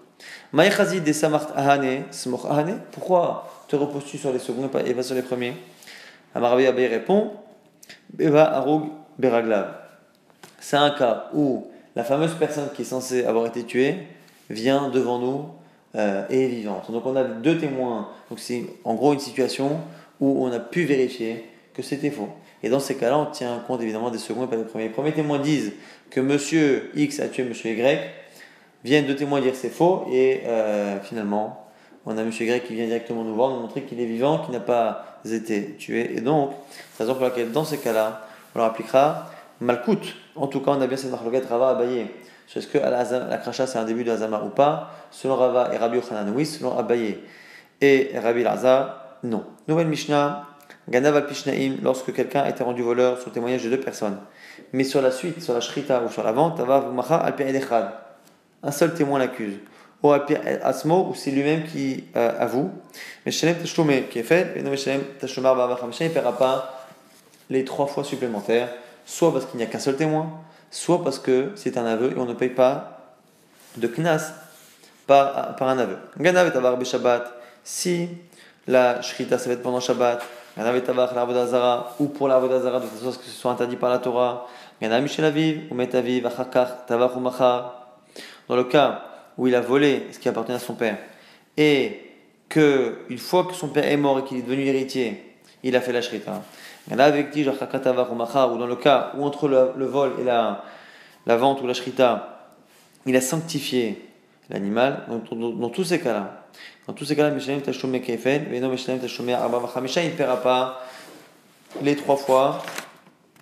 des 1.03 1.13
samart 1.13 1.49
ahane, 1.57 2.05
ahane, 2.49 2.81
pourquoi 2.93 3.65
te 3.69 3.77
reposes-tu 3.77 4.19
sur 4.19 4.33
les 4.33 4.39
seconds 4.39 4.71
et 4.85 4.95
pas 4.95 5.03
sur 5.03 5.15
les 5.15 5.23
premiers? 5.23 5.55
Amarabi 6.35 6.67
Abbé 6.67 6.87
répond, 6.87 7.33
Beva 8.13 8.45
Arug 8.45 8.91
Beraglav. 9.19 9.75
C'est 10.61 10.77
un 10.77 10.91
cas 10.91 11.31
où 11.35 11.69
la 11.95 12.05
fameuse 12.05 12.35
personne 12.39 12.69
qui 12.75 12.83
est 12.83 12.87
censée 12.87 13.25
avoir 13.25 13.47
été 13.47 13.65
tuée 13.65 14.07
vient 14.51 14.89
devant 14.91 15.19
nous 15.19 15.47
euh, 15.95 16.25
et 16.29 16.45
est 16.45 16.49
vivante. 16.49 16.91
Donc 16.91 17.07
on 17.07 17.17
a 17.17 17.25
deux 17.25 17.59
témoins. 17.59 18.09
Donc 18.29 18.39
c'est 18.39 18.65
en 18.85 18.95
gros 18.95 19.15
une 19.15 19.21
situation 19.21 19.81
où 20.21 20.45
on 20.45 20.53
a 20.53 20.59
pu 20.59 20.85
vérifier 20.85 21.49
que 21.75 21.83
c'était 21.83 22.11
faux. 22.11 22.29
Et 22.63 22.69
dans 22.69 22.81
ces 22.81 22.97
cas-là, 22.97 23.19
on 23.19 23.27
tient 23.27 23.63
compte 23.67 23.81
évidemment 23.83 24.11
des 24.11 24.19
seconds 24.19 24.45
et 24.45 24.49
pas 24.49 24.57
des 24.57 24.65
premiers. 24.65 24.85
Les 24.85 24.91
premiers 24.91 25.13
témoins 25.13 25.39
disent 25.39 25.73
que 26.11 26.21
monsieur 26.21 26.91
X 26.95 27.21
a 27.21 27.29
tué 27.29 27.45
monsieur 27.45 27.71
Y. 27.71 28.11
Viennent 28.87 29.07
deux 29.07 29.17
témoins 29.17 29.41
dire 29.41 29.57
c'est 29.57 29.69
faux. 29.69 30.07
Et 30.13 30.43
euh, 30.47 31.01
finalement, 31.01 31.67
on 32.07 32.17
a 32.17 32.23
monsieur 32.23 32.47
Y 32.47 32.63
qui 32.63 32.75
vient 32.77 32.87
directement 32.87 33.25
nous 33.25 33.35
voir, 33.35 33.51
nous 33.51 33.59
montrer 33.59 33.83
qu'il 33.83 34.01
est 34.01 34.07
vivant, 34.07 34.39
qu'il 34.39 34.53
n'a 34.53 34.61
pas 34.61 35.19
été 35.29 35.75
tué. 35.75 36.17
Et 36.17 36.21
donc, 36.21 36.53
c'est 36.71 37.03
la 37.03 37.07
raison 37.07 37.15
pour 37.19 37.25
laquelle 37.25 37.51
dans 37.51 37.65
ces 37.65 37.79
cas-là, 37.79 38.29
on 38.55 38.61
leur 38.61 38.69
appliquera 38.69 39.29
Malkout. 39.61 40.15
En 40.37 40.47
tout 40.47 40.61
cas, 40.61 40.71
on 40.71 40.81
a 40.81 40.87
bien 40.87 40.97
cette 40.97 41.11
marloquette 41.11 41.47
Rava 41.47 41.71
Abaye. 41.71 42.07
Est-ce 42.55 42.69
que 42.69 42.79
la 42.79 43.39
cracha 43.39 43.67
c'est 43.67 43.79
un 43.79 43.85
début 43.85 44.05
de 44.05 44.13
Hazama 44.13 44.45
ou 44.45 44.51
pas 44.51 44.93
Selon 45.11 45.35
Rava 45.35 45.75
et 45.75 45.79
Rabbi 45.79 45.97
Yochanan, 45.97 46.33
oui. 46.33 46.47
Selon 46.47 46.79
Abaye 46.79 47.19
et 47.81 48.13
Rabbi 48.23 48.45
Laza, 48.45 49.19
non. 49.25 49.43
Nouvelle 49.67 49.89
Mishnah. 49.89 50.47
Ganav 50.89 51.17
al 51.17 51.27
Pishnaim, 51.27 51.79
lorsque 51.83 52.13
quelqu'un 52.13 52.43
a 52.43 52.51
été 52.51 52.63
rendu 52.63 52.83
voleur 52.83 53.21
sur 53.21 53.33
témoignage 53.33 53.65
de 53.65 53.71
deux 53.71 53.81
personnes. 53.81 54.19
Mais 54.73 54.85
sur 54.85 55.03
la 55.03 55.11
suite, 55.11 55.43
sur 55.43 55.55
la 55.55 55.61
shrita 55.61 56.03
ou 56.05 56.09
sur 56.09 56.23
la 56.23 56.31
vente, 56.31 56.61
al 56.61 57.35
Un 58.63 58.71
seul 58.71 58.95
témoin 58.95 59.19
l'accuse. 59.19 59.55
Ou 60.03 60.13
al 60.13 60.23
asmo, 60.63 61.09
ou 61.11 61.15
c'est 61.15 61.31
lui-même 61.31 61.65
qui 61.65 62.05
euh, 62.17 62.33
avoue. 62.39 62.71
Mais 63.25 63.33
Shalem 63.33 63.57
Tashlume 63.57 64.09
qui 64.11 64.19
est 64.19 64.25
fait, 64.25 64.53
et 64.57 64.63
non 64.63 64.77
Shalem 64.77 65.03
Tashlumar 65.21 65.79
il 66.01 66.05
ne 66.07 66.13
paiera 66.13 66.37
pas 66.37 66.87
les 67.49 67.65
trois 67.65 67.87
fois 67.87 68.05
supplémentaires 68.05 68.69
soit 69.07 69.33
parce 69.33 69.47
qu'il 69.47 69.57
n'y 69.59 69.63
a 69.63 69.67
qu'un 69.67 69.79
seul 69.79 69.97
témoin, 69.97 70.31
soit 70.71 71.03
parce 71.03 71.19
que 71.19 71.53
c'est 71.55 71.79
un 71.79 71.87
aveu 71.87 72.13
et 72.13 72.19
on 72.19 72.27
ne 72.27 72.35
paye 72.35 72.51
pas 72.51 73.15
de 73.77 73.87
knas 73.87 74.33
par, 75.07 75.55
par 75.57 75.69
un 75.69 75.79
aveu. 75.79 75.97
Ganav 76.19 76.53
et 76.81 76.85
Shabbat, 76.85 77.33
si 77.63 78.09
la 78.67 79.01
shrita, 79.01 79.37
va 79.37 79.53
être 79.53 79.63
pendant 79.63 79.81
Shabbat. 79.81 80.21
Ganav 80.59 80.83
Avodazara, 81.17 81.95
ou 82.01 82.09
pour 82.09 82.29
la 82.29 82.37
Avodazara, 82.37 82.81
de 82.81 82.87
façon, 82.87 83.17
que 83.17 83.25
ce 83.25 83.31
soit 83.31 83.53
interdit 83.53 83.77
par 83.77 83.91
la 83.91 83.99
Torah. 83.99 84.49
Ganav 84.83 85.03
Michel 85.03 85.25
Aviv, 85.25 85.71
ou 85.71 85.75
Metaviv, 85.75 86.27
Achakar, 86.27 86.85
Tabach 86.87 87.15
ou 87.15 87.21
Machar. 87.21 87.86
Dans 88.49 88.57
le 88.57 88.65
cas 88.65 89.03
où 89.39 89.47
il 89.47 89.55
a 89.55 89.61
volé 89.61 90.07
ce 90.13 90.19
qui 90.19 90.29
appartenait 90.29 90.57
à 90.57 90.61
son 90.61 90.75
père, 90.75 90.99
et 91.57 92.07
que 92.49 92.99
une 93.09 93.19
fois 93.19 93.45
que 93.45 93.55
son 93.55 93.69
père 93.69 93.87
est 93.87 93.97
mort 93.97 94.19
et 94.19 94.25
qu'il 94.25 94.39
est 94.39 94.43
devenu 94.43 94.67
héritier, 94.67 95.23
il 95.63 95.75
a 95.77 95.81
fait 95.81 95.93
la 95.93 96.03
shrita. 96.03 96.43
Achakar, 96.91 97.81
Tabach 97.81 98.09
ou 98.11 98.15
ou 98.15 98.59
dans 98.59 98.67
le 98.67 98.77
cas 98.77 99.13
où 99.17 99.25
entre 99.25 99.49
le, 99.49 99.87
vol 99.87 100.13
et 100.21 100.25
la, 100.25 100.63
vente 101.27 101.61
ou 101.63 101.67
la 101.67 101.75
shrita, 101.75 102.51
il 103.05 103.17
a 103.17 103.21
sanctifié 103.21 104.09
l'animal, 104.49 105.05
dans, 105.09 105.69
tous 105.71 105.85
ces 105.85 105.99
cas-là. 105.99 106.45
Dans 106.87 106.93
tous 106.93 107.05
ces 107.05 107.17
cas-là, 107.17 107.31
Mishalim 107.31 107.63
Tashomé 107.63 108.01
Kefen, 108.01 108.45
Veno 108.45 108.69
Mishalim 108.69 109.01
Tashomé 109.01 109.35
Arba 109.35 109.59
Vachamisha, 109.59 110.03
il 110.05 110.13
ne 110.13 110.17
paiera 110.17 110.41
pas 110.41 110.83
les 111.83 111.97
trois 111.97 112.17
fois 112.17 112.63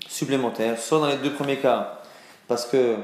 supplémentaires, 0.08 0.78
soit 0.78 0.98
dans 0.98 1.08
les 1.08 1.16
deux 1.16 1.32
premiers 1.32 1.58
cas, 1.58 2.00
parce 2.48 2.64
que 2.64 2.96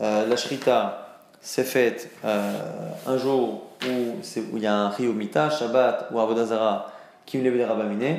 euh, 0.00 0.26
la 0.26 0.36
shrita 0.36 1.03
s'est 1.44 1.62
faite 1.62 2.10
euh, 2.24 2.90
un 3.06 3.18
jour 3.18 3.62
où, 3.86 3.86
où, 3.86 4.56
il 4.56 4.62
y 4.62 4.66
a 4.66 4.74
un 4.74 4.98
Mita, 4.98 5.50
Shabbat 5.50 6.08
ou 6.10 6.18
Avodazara 6.18 6.90
qui 7.26 7.36
me 7.36 7.50
les 7.50 7.64
rabamine, 7.64 8.16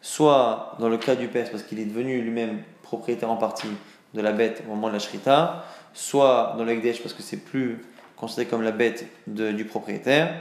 soit 0.00 0.74
dans 0.80 0.88
le 0.88 0.96
cas 0.96 1.14
du 1.14 1.28
père, 1.28 1.50
parce 1.50 1.62
qu'il 1.62 1.78
est 1.78 1.84
devenu 1.84 2.22
lui-même 2.22 2.62
propriétaire 2.82 3.30
en 3.30 3.36
partie 3.36 3.68
de 4.14 4.20
la 4.22 4.32
bête 4.32 4.62
au 4.66 4.70
moment 4.70 4.88
de 4.88 4.94
la 4.94 4.98
shrita, 4.98 5.66
soit 5.92 6.54
dans 6.56 6.64
l'Ekdesh 6.64 7.02
parce 7.02 7.12
que 7.12 7.22
c'est 7.22 7.36
plus 7.36 7.84
considéré 8.16 8.48
comme 8.48 8.62
la 8.62 8.72
bête 8.72 9.06
de, 9.26 9.52
du 9.52 9.66
propriétaire. 9.66 10.34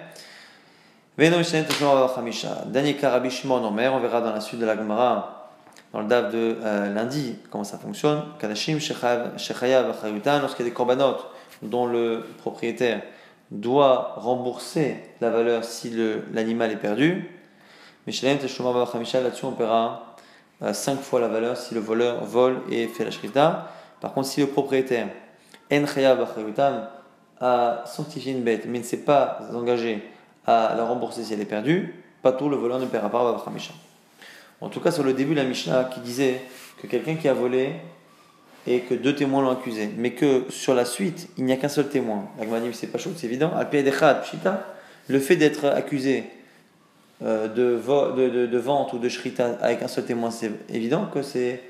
Dernier 1.17 2.95
cas, 2.95 3.09
Rabbi 3.09 3.29
Shimon 3.29 3.65
Omer, 3.65 3.93
on 3.93 3.99
verra 3.99 4.21
dans 4.21 4.33
la 4.33 4.39
suite 4.39 4.61
de 4.61 4.65
la 4.65 4.77
Gemara, 4.77 5.51
dans 5.91 5.99
le 5.99 6.07
DAF 6.07 6.31
de 6.31 6.57
euh, 6.63 6.93
lundi, 6.93 7.35
comment 7.51 7.65
ça 7.65 7.77
fonctionne. 7.77 8.23
Kadashim, 8.39 8.79
Shechayav, 8.79 9.91
Achayutan, 9.91 10.39
lorsqu'il 10.39 10.65
y 10.65 10.67
a 10.67 10.71
des 10.71 10.73
korbanot 10.73 11.17
dont 11.63 11.85
le 11.85 12.25
propriétaire 12.37 13.01
doit 13.51 14.13
rembourser 14.17 14.97
la 15.21 15.29
valeur 15.29 15.63
si 15.63 15.93
l'animal 16.33 16.71
est 16.71 16.77
perdu. 16.77 17.29
Mais 18.05 18.13
là-dessus 18.21 19.45
on 19.45 19.51
paiera 19.51 20.15
5 20.61 20.91
euh, 20.91 21.01
fois 21.01 21.19
la 21.19 21.27
valeur 21.27 21.57
si 21.57 21.73
le 21.73 21.79
voleur 21.79 22.23
vole 22.25 22.61
et 22.69 22.87
fait 22.87 23.05
la 23.05 23.11
shrita. 23.11 23.71
Par 24.01 24.13
contre, 24.13 24.27
si 24.27 24.41
le 24.41 24.47
propriétaire, 24.47 25.07
a 27.39 27.83
sanctifié 27.85 28.33
une 28.33 28.43
bête, 28.43 28.65
mais 28.67 28.79
ne 28.79 28.83
s'est 28.83 28.97
pas 28.97 29.39
engagé 29.53 30.03
à 30.45 30.73
la 30.75 30.85
rembourser 30.85 31.23
si 31.23 31.33
elle 31.33 31.41
est 31.41 31.45
perdue, 31.45 32.03
pas 32.21 32.31
tout 32.31 32.49
le 32.49 32.57
voleur 32.57 32.79
ne 32.79 32.85
paiera 32.85 33.09
pas 33.09 33.23
Babra 33.23 33.51
Mishnah. 33.51 33.75
En 34.61 34.69
tout 34.69 34.79
cas, 34.79 34.91
sur 34.91 35.03
le 35.03 35.13
début 35.13 35.33
la 35.33 35.43
Mishnah 35.43 35.85
qui 35.85 35.99
disait 35.99 36.41
que 36.81 36.87
quelqu'un 36.87 37.15
qui 37.15 37.27
a 37.27 37.33
volé 37.33 37.73
et 38.65 38.81
que 38.81 38.93
deux 38.93 39.15
témoins 39.15 39.41
l'ont 39.41 39.51
accusé, 39.51 39.89
mais 39.97 40.11
que 40.11 40.45
sur 40.49 40.73
la 40.73 40.85
suite, 40.85 41.27
il 41.37 41.45
n'y 41.45 41.51
a 41.51 41.57
qu'un 41.57 41.69
seul 41.69 41.89
témoin. 41.89 42.25
La 42.39 42.45
c'est 42.71 42.87
pas 42.87 42.97
chaud, 42.97 43.11
c'est 43.15 43.27
évident. 43.27 43.51
Le 45.09 45.19
fait 45.19 45.35
d'être 45.35 45.65
accusé 45.65 46.23
euh, 47.23 47.47
de, 47.47 48.29
de, 48.29 48.45
de, 48.47 48.57
vente 48.57 48.93
ou 48.93 48.99
de 48.99 49.09
shrita 49.09 49.57
avec 49.61 49.83
un 49.83 49.87
seul 49.87 50.05
témoin, 50.05 50.31
c'est 50.31 50.51
évident 50.69 51.07
que 51.13 51.21
c'est 51.21 51.61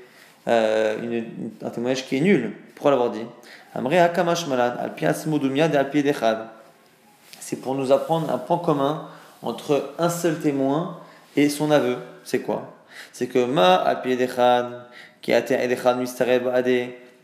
euh, 0.46 1.22
un 1.62 1.70
témoignage 1.70 2.06
qui 2.06 2.16
est 2.16 2.20
nul. 2.20 2.52
Pourquoi 2.74 2.92
l'avoir 2.92 3.10
dit? 3.10 3.26
C'est 7.40 7.60
pour 7.60 7.74
nous 7.74 7.92
apprendre 7.92 8.32
un 8.32 8.38
point 8.38 8.58
commun 8.58 9.08
entre 9.42 9.94
un 9.98 10.08
seul 10.08 10.38
témoin 10.38 11.00
et 11.36 11.48
son 11.48 11.72
aveu. 11.72 11.96
C'est 12.22 12.40
quoi? 12.40 12.72
C'est 13.12 13.26
que 13.26 13.44
ma 13.44 13.74
al 13.74 14.02
qui 15.24 15.32
a 15.32 15.38
été 15.38 15.56
de 15.56 15.74
la 15.74 15.96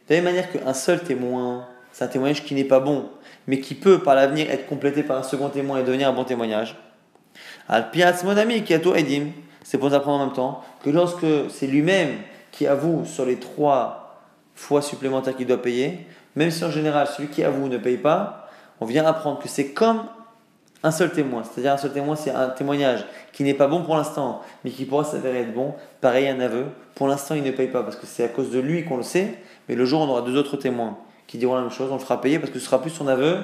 même 0.09 0.25
manière 0.25 0.51
qu'un 0.51 0.73
seul 0.73 1.01
témoin, 1.01 1.67
c'est 1.93 2.03
un 2.03 2.09
témoignage 2.09 2.43
qui 2.45 2.55
n'est 2.55 2.65
pas 2.65 2.81
bon, 2.81 3.11
mais 3.47 3.61
qui 3.61 3.75
peut 3.75 3.99
par 3.99 4.15
l'avenir 4.15 4.51
être 4.51 4.67
complété 4.67 5.03
par 5.03 5.19
un 5.19 5.23
second 5.23 5.51
témoin 5.51 5.81
et 5.81 5.83
devenir 5.83 6.09
un 6.09 6.15
bon 6.15 6.25
témoignage. 6.25 6.77
Al 7.69 7.91
mon 8.25 8.37
ami 8.39 8.65
qui 8.65 8.73
a 8.73 8.79
tout 8.79 8.95
edim, 8.95 9.33
c'est 9.63 9.77
pour 9.77 9.91
nous 9.91 9.95
apprendre 9.95 10.23
en 10.23 10.27
même 10.27 10.35
temps 10.35 10.65
que 10.83 10.89
lorsque 10.89 11.27
c'est 11.51 11.67
lui-même 11.67 12.15
qui 12.53 12.67
avoue 12.67 13.05
sur 13.05 13.27
les 13.27 13.37
trois 13.37 14.25
fois 14.55 14.81
supplémentaires 14.81 15.37
qu'il 15.37 15.47
doit 15.47 15.61
payer, 15.61 16.07
même 16.37 16.51
si 16.51 16.65
en 16.65 16.71
général 16.71 17.07
celui 17.07 17.29
qui 17.29 17.45
avoue 17.45 17.69
ne 17.69 17.77
paye 17.77 17.99
pas, 17.99 18.49
on 18.81 18.87
vient 18.87 19.05
apprendre 19.05 19.41
que 19.41 19.49
c'est 19.49 19.73
comme 19.73 20.05
un 20.83 20.91
seul 20.91 21.11
témoin. 21.11 21.43
C'est-à-dire 21.45 21.73
un 21.73 21.77
seul 21.77 21.93
témoin, 21.93 22.17
c'est 22.17 22.31
un 22.31 22.49
témoignage 22.49 23.05
qui 23.33 23.45
n'est 23.45 23.55
pas 23.55 23.67
bon 23.67 23.83
pour 23.83 23.97
l'instant, 23.97 24.43
mais 24.65 24.71
qui 24.71 24.85
pourra 24.85 25.05
s'avérer 25.05 25.41
être 25.41 25.55
bon. 25.55 25.75
Pareil, 26.01 26.29
un 26.29 26.41
aveu. 26.41 26.67
Pour 26.95 27.09
l'instant, 27.09 27.35
il 27.35 27.43
ne 27.43 27.51
paye 27.51 27.69
pas 27.69 27.83
parce 27.83 27.97
que 27.97 28.07
c'est 28.07 28.25
à 28.25 28.29
cause 28.29 28.51
de 28.51 28.59
lui 28.59 28.85
qu'on 28.85 28.97
le 28.97 29.03
sait, 29.03 29.35
mais 29.69 29.75
le 29.75 29.85
jour 29.85 30.01
on 30.01 30.09
aura 30.09 30.23
deux 30.23 30.37
autres 30.37 30.57
témoins 30.57 30.97
qui 31.27 31.39
diront 31.39 31.55
la 31.55 31.61
même 31.63 31.71
chose, 31.71 31.89
on 31.91 31.95
le 31.95 32.01
fera 32.01 32.21
payer 32.21 32.39
parce 32.39 32.51
que 32.51 32.59
ce 32.59 32.67
sera 32.67 32.83
plus 32.83 32.91
son 32.91 33.07
aveu 33.07 33.39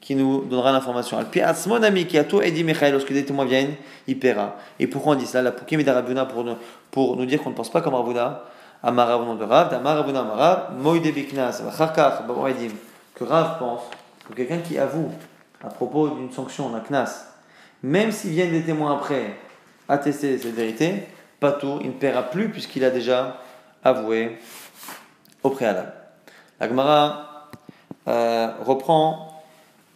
qui 0.00 0.14
nous 0.14 0.44
donnera 0.44 0.72
l'information. 0.72 1.18
mon 1.66 1.82
ami 1.82 2.06
qui 2.06 2.18
a 2.18 2.24
tout 2.24 2.40
dit 2.40 2.64
Michael, 2.64 2.92
lorsque 2.92 3.12
des 3.12 3.24
témoins 3.24 3.44
viennent, 3.44 3.74
il 4.06 4.18
paiera. 4.18 4.56
Et 4.78 4.86
pourquoi 4.86 5.12
on 5.12 5.16
dit 5.16 5.26
cela? 5.26 5.42
La 5.42 5.52
Poukim 5.52 5.78
et 5.78 5.84
pour 6.28 6.44
nous, 6.44 6.56
pour 6.90 7.16
nous 7.16 7.26
dire 7.26 7.42
qu'on 7.42 7.50
ne 7.50 7.54
pense 7.54 7.70
pas 7.70 7.82
comme 7.82 7.94
Ravuna, 7.94 8.42
Amarav 8.82 9.24
nom 9.24 9.34
de 9.34 9.44
Rav, 9.44 9.72
Amarav, 9.74 10.72
Moïde 10.78 11.12
Biknas, 11.14 11.62
que 13.14 13.24
Rav 13.24 13.58
pense 13.58 13.80
que 14.28 14.34
quelqu'un 14.34 14.58
qui 14.58 14.78
avoue 14.78 15.12
à 15.62 15.68
propos 15.68 16.08
d'une 16.08 16.32
sanction, 16.32 16.70
d'un 16.70 16.80
knas, 16.80 17.26
même 17.82 18.12
s'il 18.12 18.30
viennent 18.30 18.52
des 18.52 18.62
témoins 18.62 18.94
après 18.96 19.36
attester 19.88 20.38
cette 20.38 20.54
vérité, 20.54 21.06
pas 21.38 21.52
tout, 21.52 21.78
il 21.80 21.88
ne 21.88 21.92
paiera 21.92 22.24
plus 22.24 22.50
puisqu'il 22.50 22.84
a 22.84 22.90
déjà 22.90 23.38
avoué 23.82 24.38
au 25.42 25.50
préalable. 25.50 25.92
La 26.60 26.68
Gemara 26.68 27.48
euh, 28.08 28.52
reprend 28.64 29.42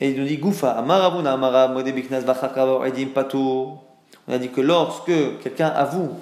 et 0.01 0.11
il 0.11 0.21
nous 0.21 0.27
dit 0.27 0.39
Goufa, 0.39 0.73
Amaravuna 0.73 1.35
Amara, 1.35 1.69
Modebiknas 1.69 2.23
Edim 2.87 3.09
Patou. 3.15 3.79
On 4.27 4.33
a 4.33 4.39
dit 4.39 4.49
que 4.49 4.61
lorsque 4.61 5.13
quelqu'un 5.43 5.69
avoue 5.69 6.19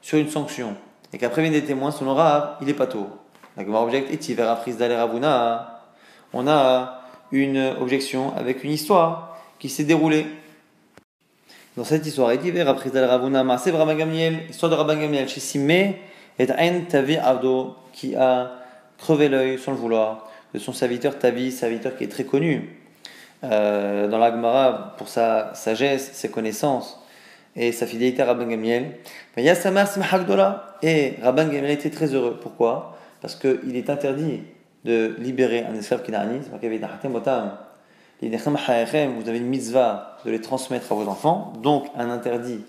sur 0.00 0.18
une 0.18 0.28
sanction 0.28 0.76
et 1.12 1.18
qu'après 1.18 1.42
viennent 1.42 1.52
des 1.52 1.64
témoins, 1.64 1.90
son 1.90 2.06
aura, 2.06 2.58
il 2.62 2.68
est 2.68 2.74
patou. 2.74 3.06
La 3.56 3.64
Gemara 3.64 3.84
objecte 3.84 4.28
Et 4.28 4.34
vers 4.34 4.58
prise 4.60 4.80
Ravuna. 4.80 5.80
On 6.32 6.48
a 6.48 7.01
une 7.32 7.74
objection 7.80 8.34
avec 8.36 8.62
une 8.62 8.70
histoire 8.70 9.38
qui 9.58 9.68
s'est 9.68 9.84
déroulée. 9.84 10.26
Dans 11.76 11.84
cette 11.84 12.06
histoire, 12.06 12.32
il 12.34 12.38
dit 12.40 12.62
Ravuna 12.62 13.56
c'est 13.58 13.70
Rabban 13.70 13.94
Gamliel, 13.94 14.40
histoire 14.50 14.70
de 14.70 14.76
Rabban 14.76 14.96
Gamliel, 14.96 15.28
chez 15.28 15.40
et 16.38 16.50
Ain 16.50 16.80
Tavi 16.88 17.16
Abdo, 17.16 17.74
qui 17.92 18.14
a 18.14 18.52
crevé 18.98 19.28
l'œil 19.28 19.58
sans 19.58 19.72
le 19.72 19.78
vouloir 19.78 20.30
de 20.52 20.58
son 20.58 20.72
serviteur 20.72 21.18
Tavi, 21.18 21.50
serviteur 21.50 21.96
qui 21.96 22.04
est 22.04 22.08
très 22.08 22.24
connu 22.24 22.76
euh, 23.44 24.06
dans 24.08 24.18
l'Agmara 24.18 24.94
pour 24.98 25.08
sa 25.08 25.54
sagesse, 25.54 26.10
ses 26.12 26.30
connaissances 26.30 27.00
et 27.56 27.72
sa 27.72 27.86
fidélité 27.86 28.22
à 28.22 28.26
Rabban 28.26 28.46
Gamliel. 28.46 28.98
Et 29.36 31.14
Rabban 31.22 31.46
Gamliel 31.46 31.70
était 31.70 31.90
très 31.90 32.14
heureux. 32.14 32.38
Pourquoi? 32.40 32.98
Parce 33.22 33.34
qu'il 33.34 33.76
est 33.76 33.88
interdit 33.88 34.42
de 34.84 35.14
libérer 35.18 35.64
un 35.64 35.74
esclave 35.74 36.02
kinani, 36.02 36.38
vous 36.38 36.54
avez 39.28 39.38
une 39.38 39.46
mitzvah 39.46 40.18
de 40.24 40.30
les 40.30 40.40
transmettre 40.40 40.92
à 40.92 40.94
vos 40.94 41.08
enfants, 41.08 41.52
donc 41.62 41.86
un 41.96 42.10
interdit 42.10 42.60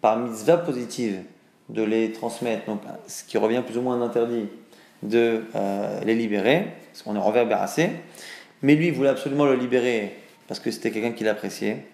par 0.00 0.16
mitzvah 0.18 0.56
positive 0.58 1.22
de 1.68 1.82
les 1.82 2.12
transmettre, 2.12 2.66
donc 2.66 2.80
ce 3.06 3.24
qui 3.24 3.38
revient 3.38 3.62
plus 3.64 3.78
ou 3.78 3.82
moins 3.82 4.00
un 4.00 4.02
interdit 4.02 4.48
de 5.02 5.44
euh, 5.54 6.00
les 6.04 6.14
libérer, 6.14 6.66
parce 6.90 7.02
qu'on 7.02 7.16
est 7.16 7.20
reverbéracé, 7.20 7.90
mais 8.62 8.74
lui 8.74 8.90
voulait 8.90 9.08
absolument 9.08 9.46
le 9.46 9.54
libérer 9.54 10.16
parce 10.48 10.60
que 10.60 10.70
c'était 10.70 10.90
quelqu'un 10.90 11.12
qui 11.12 11.24
l'appréciait, 11.24 11.86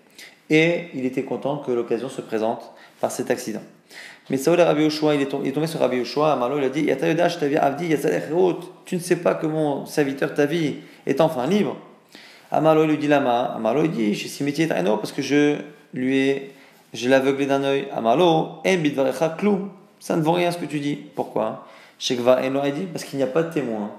et 0.49 0.87
il 0.95 1.05
était 1.05 1.25
content 1.25 1.59
que 1.59 1.71
l'occasion 1.73 2.09
se 2.09 2.21
présente 2.21 2.73
par 3.01 3.11
cet 3.11 3.31
accident. 3.31 3.62
Mais 4.29 4.39
Saoul 4.39 4.61
Rabbi 4.61 4.83
Yoshua, 4.83 5.15
il 5.15 5.23
est 5.23 5.27
tombé 5.29 5.67
sur 5.67 5.79
Rabbi 5.79 5.99
Yoshua, 5.99 6.33
Amarlo, 6.33 6.59
il 6.59 6.65
a 6.65 6.69
dit 6.69 6.91
Avdi, 6.91 7.95
tu 8.85 8.95
ne 8.97 9.01
sais 9.01 9.17
pas 9.17 9.35
que 9.35 9.47
mon 9.47 9.87
serviteur 9.87 10.35
ta 10.35 10.47
vie 10.47 10.77
est 11.07 11.21
enfin 11.21 11.47
libre. 11.47 11.77
Amarlo 12.51 12.87
lui 12.87 12.99
dit 12.99 13.09
Lama, 13.09 13.53
Amarlo 13.57 13.85
il 13.85 13.91
dit 13.91 14.15
Je 14.15 14.29
suis 14.29 14.45
métier 14.45 14.67
parce 14.67 15.12
que 15.12 15.23
je 15.23 15.57
lui 15.95 16.19
ai, 16.19 16.55
je 16.93 17.09
l'ai 17.09 17.15
aveuglé 17.15 17.47
d'un 17.47 17.62
œil. 17.62 17.87
Amarlo, 17.95 18.62
klou, 19.39 19.69
ça 20.01 20.17
ne 20.17 20.23
vaut 20.23 20.33
rien 20.33 20.51
ce 20.51 20.59
que 20.59 20.67
tu 20.67 20.81
dis. 20.81 20.97
Pourquoi? 21.15 21.67
Shekva 21.99 22.39
a 22.39 22.71
dit 22.71 22.87
Parce 22.93 23.05
qu'il 23.05 23.19
n'y 23.19 23.25
a 23.25 23.29
pas 23.29 23.43
de 23.43 23.53
témoin 23.53 23.91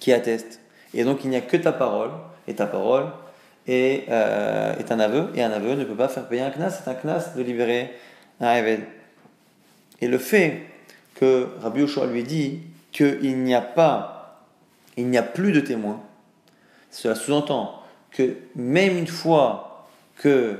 qui 0.00 0.12
atteste. 0.12 0.60
Et 0.94 1.04
donc 1.04 1.24
il 1.24 1.30
n'y 1.30 1.36
a 1.36 1.40
que 1.40 1.56
ta 1.56 1.72
parole, 1.72 2.10
et 2.48 2.54
ta 2.54 2.66
parole 2.66 3.06
est, 3.66 4.04
euh, 4.08 4.74
un 4.88 5.00
aveu, 5.00 5.28
et 5.34 5.42
un 5.42 5.50
aveu 5.50 5.74
ne 5.74 5.84
peut 5.84 5.94
pas 5.94 6.08
faire 6.08 6.26
payer 6.26 6.42
un 6.42 6.50
knas, 6.50 6.70
c'est 6.70 6.90
un 6.90 6.94
knas 6.94 7.34
de 7.36 7.42
libérer 7.42 7.92
un 8.40 8.54
évêque. 8.54 8.80
Et 10.00 10.08
le 10.08 10.18
fait 10.18 10.62
que 11.14 11.48
Rabbi 11.60 11.80
Yoshua 11.80 12.06
lui 12.06 12.22
dit 12.22 12.60
qu'il 12.92 13.42
n'y 13.42 13.54
a 13.54 13.60
pas, 13.60 14.44
il 14.96 15.08
n'y 15.08 15.18
a 15.18 15.22
plus 15.22 15.52
de 15.52 15.60
témoins, 15.60 16.00
cela 16.90 17.14
sous-entend 17.14 17.82
que 18.10 18.36
même 18.54 18.96
une 18.96 19.06
fois 19.06 19.86
que 20.16 20.58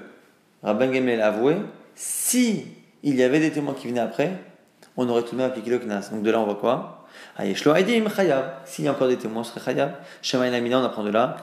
Rabban 0.63 0.91
Gamel 0.91 1.21
a 1.21 1.29
avoué, 1.29 1.57
si 1.95 2.67
il 3.03 3.17
y 3.17 3.23
avait 3.23 3.41
des 3.41 3.51
témoins 3.51 3.75
qui 3.75 3.89
venaient 3.89 4.01
après, 4.01 4.33
on 4.97 5.09
aurait 5.09 5.23
tout 5.23 5.33
de 5.33 5.37
même 5.37 5.47
appliqué 5.47 5.71
le 5.71 5.79
knas. 5.79 6.11
Donc 6.11 6.23
de 6.23 6.31
là, 6.31 6.41
on 6.41 6.45
voit 6.45 6.57
quoi? 6.57 7.07
S'il 8.65 8.85
y 8.85 8.89
a 8.89 8.91
encore 8.91 9.09
des 9.09 9.17
témoins, 9.17 9.45
ce 9.45 9.53
serait 9.53 9.73
Chayav. 9.73 9.93
Shema 10.23 10.47
on 10.49 10.85
apprend 10.85 11.05
de 11.05 11.11
là. 11.11 11.37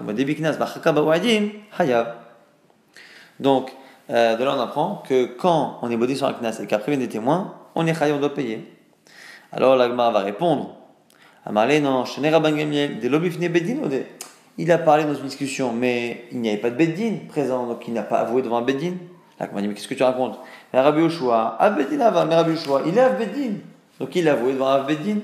Donc, 3.40 3.72
euh, 4.10 4.36
de 4.36 4.44
là, 4.44 4.56
on 4.56 4.60
apprend 4.60 5.04
que 5.08 5.26
quand 5.26 5.80
on 5.82 5.90
est 5.90 5.98
bodé 5.98 6.16
sur 6.16 6.28
un 6.28 6.34
knas 6.34 6.60
et 6.62 6.68
qu'après 6.68 6.94
il 6.94 7.00
y 7.00 7.04
a 7.04 7.06
des 7.06 7.12
témoins, 7.12 7.56
on 7.76 7.86
est 7.88 7.94
Chayav, 7.94 8.18
on 8.18 8.20
doit 8.20 8.34
payer. 8.34 8.66
Alors 9.52 9.76
l'Agmar 9.76 10.12
va 10.12 10.20
répondre 10.20 10.76
Bedin 13.50 13.88
des. 13.88 14.06
Il 14.58 14.72
a 14.72 14.78
parlé 14.78 15.04
dans 15.04 15.16
une 15.16 15.26
discussion, 15.26 15.74
mais 15.74 16.26
il 16.32 16.40
n'y 16.40 16.50
avait 16.50 16.60
pas 16.60 16.70
de 16.70 16.76
Beddin 16.76 17.16
présent, 17.28 17.66
donc 17.66 17.88
il 17.88 17.94
n'a 17.94 18.04
pas 18.04 18.20
avoué 18.20 18.42
devant 18.42 18.58
un 18.58 18.62
Beddin. 18.62 18.94
L'Agmar 19.40 19.62
dit 19.62 19.68
Mais 19.68 19.74
qu'est-ce 19.74 19.88
que 19.88 19.96
tu 19.96 20.04
racontes? 20.04 20.40
Rabbi 20.74 21.02
Yoshua, 21.02 21.58
Abedin 21.60 22.00
avant, 22.02 22.26
mais 22.26 22.36
Rabbi 22.36 22.54
il 22.86 22.98
est 22.98 23.02
Abedin. 23.02 23.54
Donc 24.00 24.16
il 24.16 24.30
a 24.30 24.34
avoué 24.34 24.54
devant 24.54 24.68
Abedin. 24.68 25.18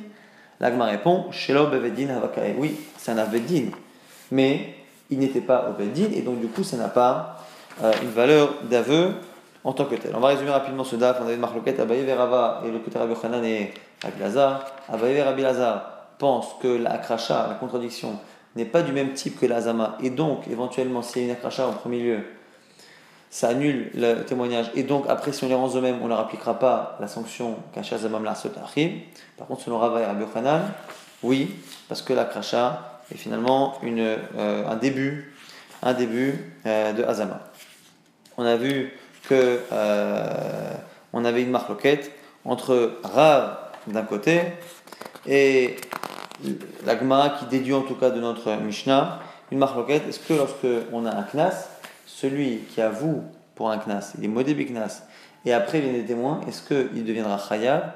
L'Agma 0.60 0.86
répond. 0.86 1.26
Oui, 2.58 2.76
c'est 2.98 3.12
un 3.12 3.18
Abedin. 3.18 3.70
Mais 4.32 4.76
il 5.10 5.20
n'était 5.20 5.42
pas 5.42 5.70
Obedin, 5.70 6.12
et 6.14 6.22
donc 6.22 6.40
du 6.40 6.48
coup, 6.48 6.64
ça 6.64 6.78
n'a 6.78 6.90
pas 6.90 7.46
euh, 7.84 7.92
une 8.04 8.10
valeur 8.10 8.56
d'aveu 8.70 9.14
en 9.64 9.74
tant 9.74 9.86
que 9.86 9.96
tel. 9.96 10.16
On 10.16 10.20
va 10.20 10.30
résumer 10.30 10.52
rapidement 10.52 10.84
ce 10.84 10.96
daf. 10.96 11.20
On 11.22 11.26
avait 11.26 11.38
Marloquet, 11.38 11.80
Abaye 11.80 12.04
Verava, 12.04 12.62
et 12.66 12.72
le 12.72 12.80
côté 12.80 12.98
Rabbi 12.98 13.14
Hanan 13.24 13.44
et 13.44 13.74
Rabbi 14.04 14.20
Lazar. 14.20 14.66
Abaye 14.88 15.22
Rabbi 15.22 15.42
Lazar 15.42 16.00
pense 16.18 16.56
que 16.62 16.68
la 16.68 16.92
akracha, 16.92 17.48
la 17.48 17.56
contradiction, 17.56 18.20
n'est 18.56 18.66
pas 18.66 18.82
du 18.82 18.92
même 18.92 19.14
type 19.14 19.40
que 19.40 19.46
l'azama, 19.46 19.98
et 20.02 20.10
donc 20.10 20.48
éventuellement, 20.48 21.02
s'il 21.02 21.22
y 21.22 21.26
a 21.26 21.28
une 21.30 21.34
akracha 21.34 21.68
en 21.68 21.72
premier 21.72 22.00
lieu, 22.00 22.20
ça 23.30 23.50
annule 23.50 23.92
le 23.94 24.24
témoignage. 24.24 24.72
Et 24.76 24.84
donc, 24.84 25.06
après, 25.08 25.32
si 25.32 25.44
on 25.44 25.48
les 25.48 25.56
rend 25.56 25.74
eux-mêmes, 25.76 26.00
on 26.02 26.06
ne 26.06 26.10
leur 26.10 26.20
appliquera 26.20 26.58
pas 26.58 26.98
la 27.00 27.08
sanction 27.08 27.58
qu'Achazamam 27.74 28.24
la 28.24 28.34
Par 29.38 29.48
contre, 29.48 29.62
selon 29.62 29.78
Rava 29.78 30.02
et 30.02 30.06
Rabbi 30.06 30.24
Yochanan, 30.24 30.62
oui, 31.22 31.56
parce 31.88 32.02
que 32.02 32.14
la 32.14 32.26
kracha 32.26 33.02
est 33.12 33.18
finalement 33.18 33.76
une, 33.84 34.00
euh, 34.00 34.68
un 34.68 34.76
début, 34.76 35.34
un 35.84 35.94
début 35.94 36.56
euh, 36.66 36.94
de 36.94 37.04
Azama. 37.04 37.40
On 38.38 38.46
a 38.46 38.56
vu 38.56 38.94
euh, 39.32 40.74
on 41.14 41.26
avait 41.26 41.44
une 41.44 41.52
marloquette 41.52 42.12
entre 42.46 43.00
Rav 43.04 43.58
d'un 43.88 44.04
côté 44.04 44.42
et 45.28 45.76
la 46.86 46.98
Gemara 46.98 47.30
qui 47.32 47.46
déduit 47.46 47.74
en 47.74 47.82
tout 47.82 47.96
cas 47.96 48.10
de 48.10 48.20
notre 48.20 48.56
Mishnah 48.56 49.20
une 49.52 49.58
marloquette. 49.58 50.08
Est-ce 50.08 50.20
que 50.20 50.34
lorsque 50.34 50.68
on 50.94 51.06
a 51.06 51.12
un 51.12 51.24
knas, 51.24 51.70
celui 52.06 52.60
qui 52.70 52.82
avoue 52.82 53.24
pour 53.56 53.70
un 53.70 53.78
knas, 53.78 54.14
il 54.18 54.26
est 54.26 54.28
modé 54.28 54.56
knas, 54.66 55.04
et 55.46 55.54
après 55.54 55.80
il 55.80 55.86
vient 55.86 55.94
des 55.94 56.06
témoins, 56.06 56.42
est-ce 56.48 56.62
qu'il 56.62 57.04
deviendra 57.04 57.38
khayab 57.38 57.94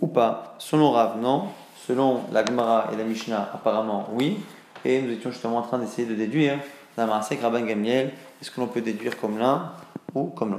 ou 0.00 0.08
pas? 0.08 0.56
Selon 0.58 0.90
Rav, 0.90 1.18
non. 1.20 1.44
Selon 1.86 2.22
la 2.32 2.44
Gemara 2.44 2.90
et 2.92 2.96
la 2.96 3.04
Mishnah, 3.04 3.50
apparemment, 3.54 4.08
oui. 4.12 4.38
Et 4.84 5.00
nous 5.00 5.12
étions 5.12 5.30
justement 5.30 5.58
en 5.58 5.62
train 5.62 5.78
d'essayer 5.78 6.06
de 6.06 6.14
déduire, 6.14 6.58
dans 6.96 7.06
Rabban 7.06 7.60
Gamiel, 7.60 8.12
est-ce 8.40 8.50
que 8.50 8.60
l'on 8.60 8.66
peut 8.66 8.80
déduire 8.80 9.18
comme 9.18 9.38
l'un 9.38 9.72
ou 10.14 10.24
comme 10.24 10.50
l'autre? 10.50 10.54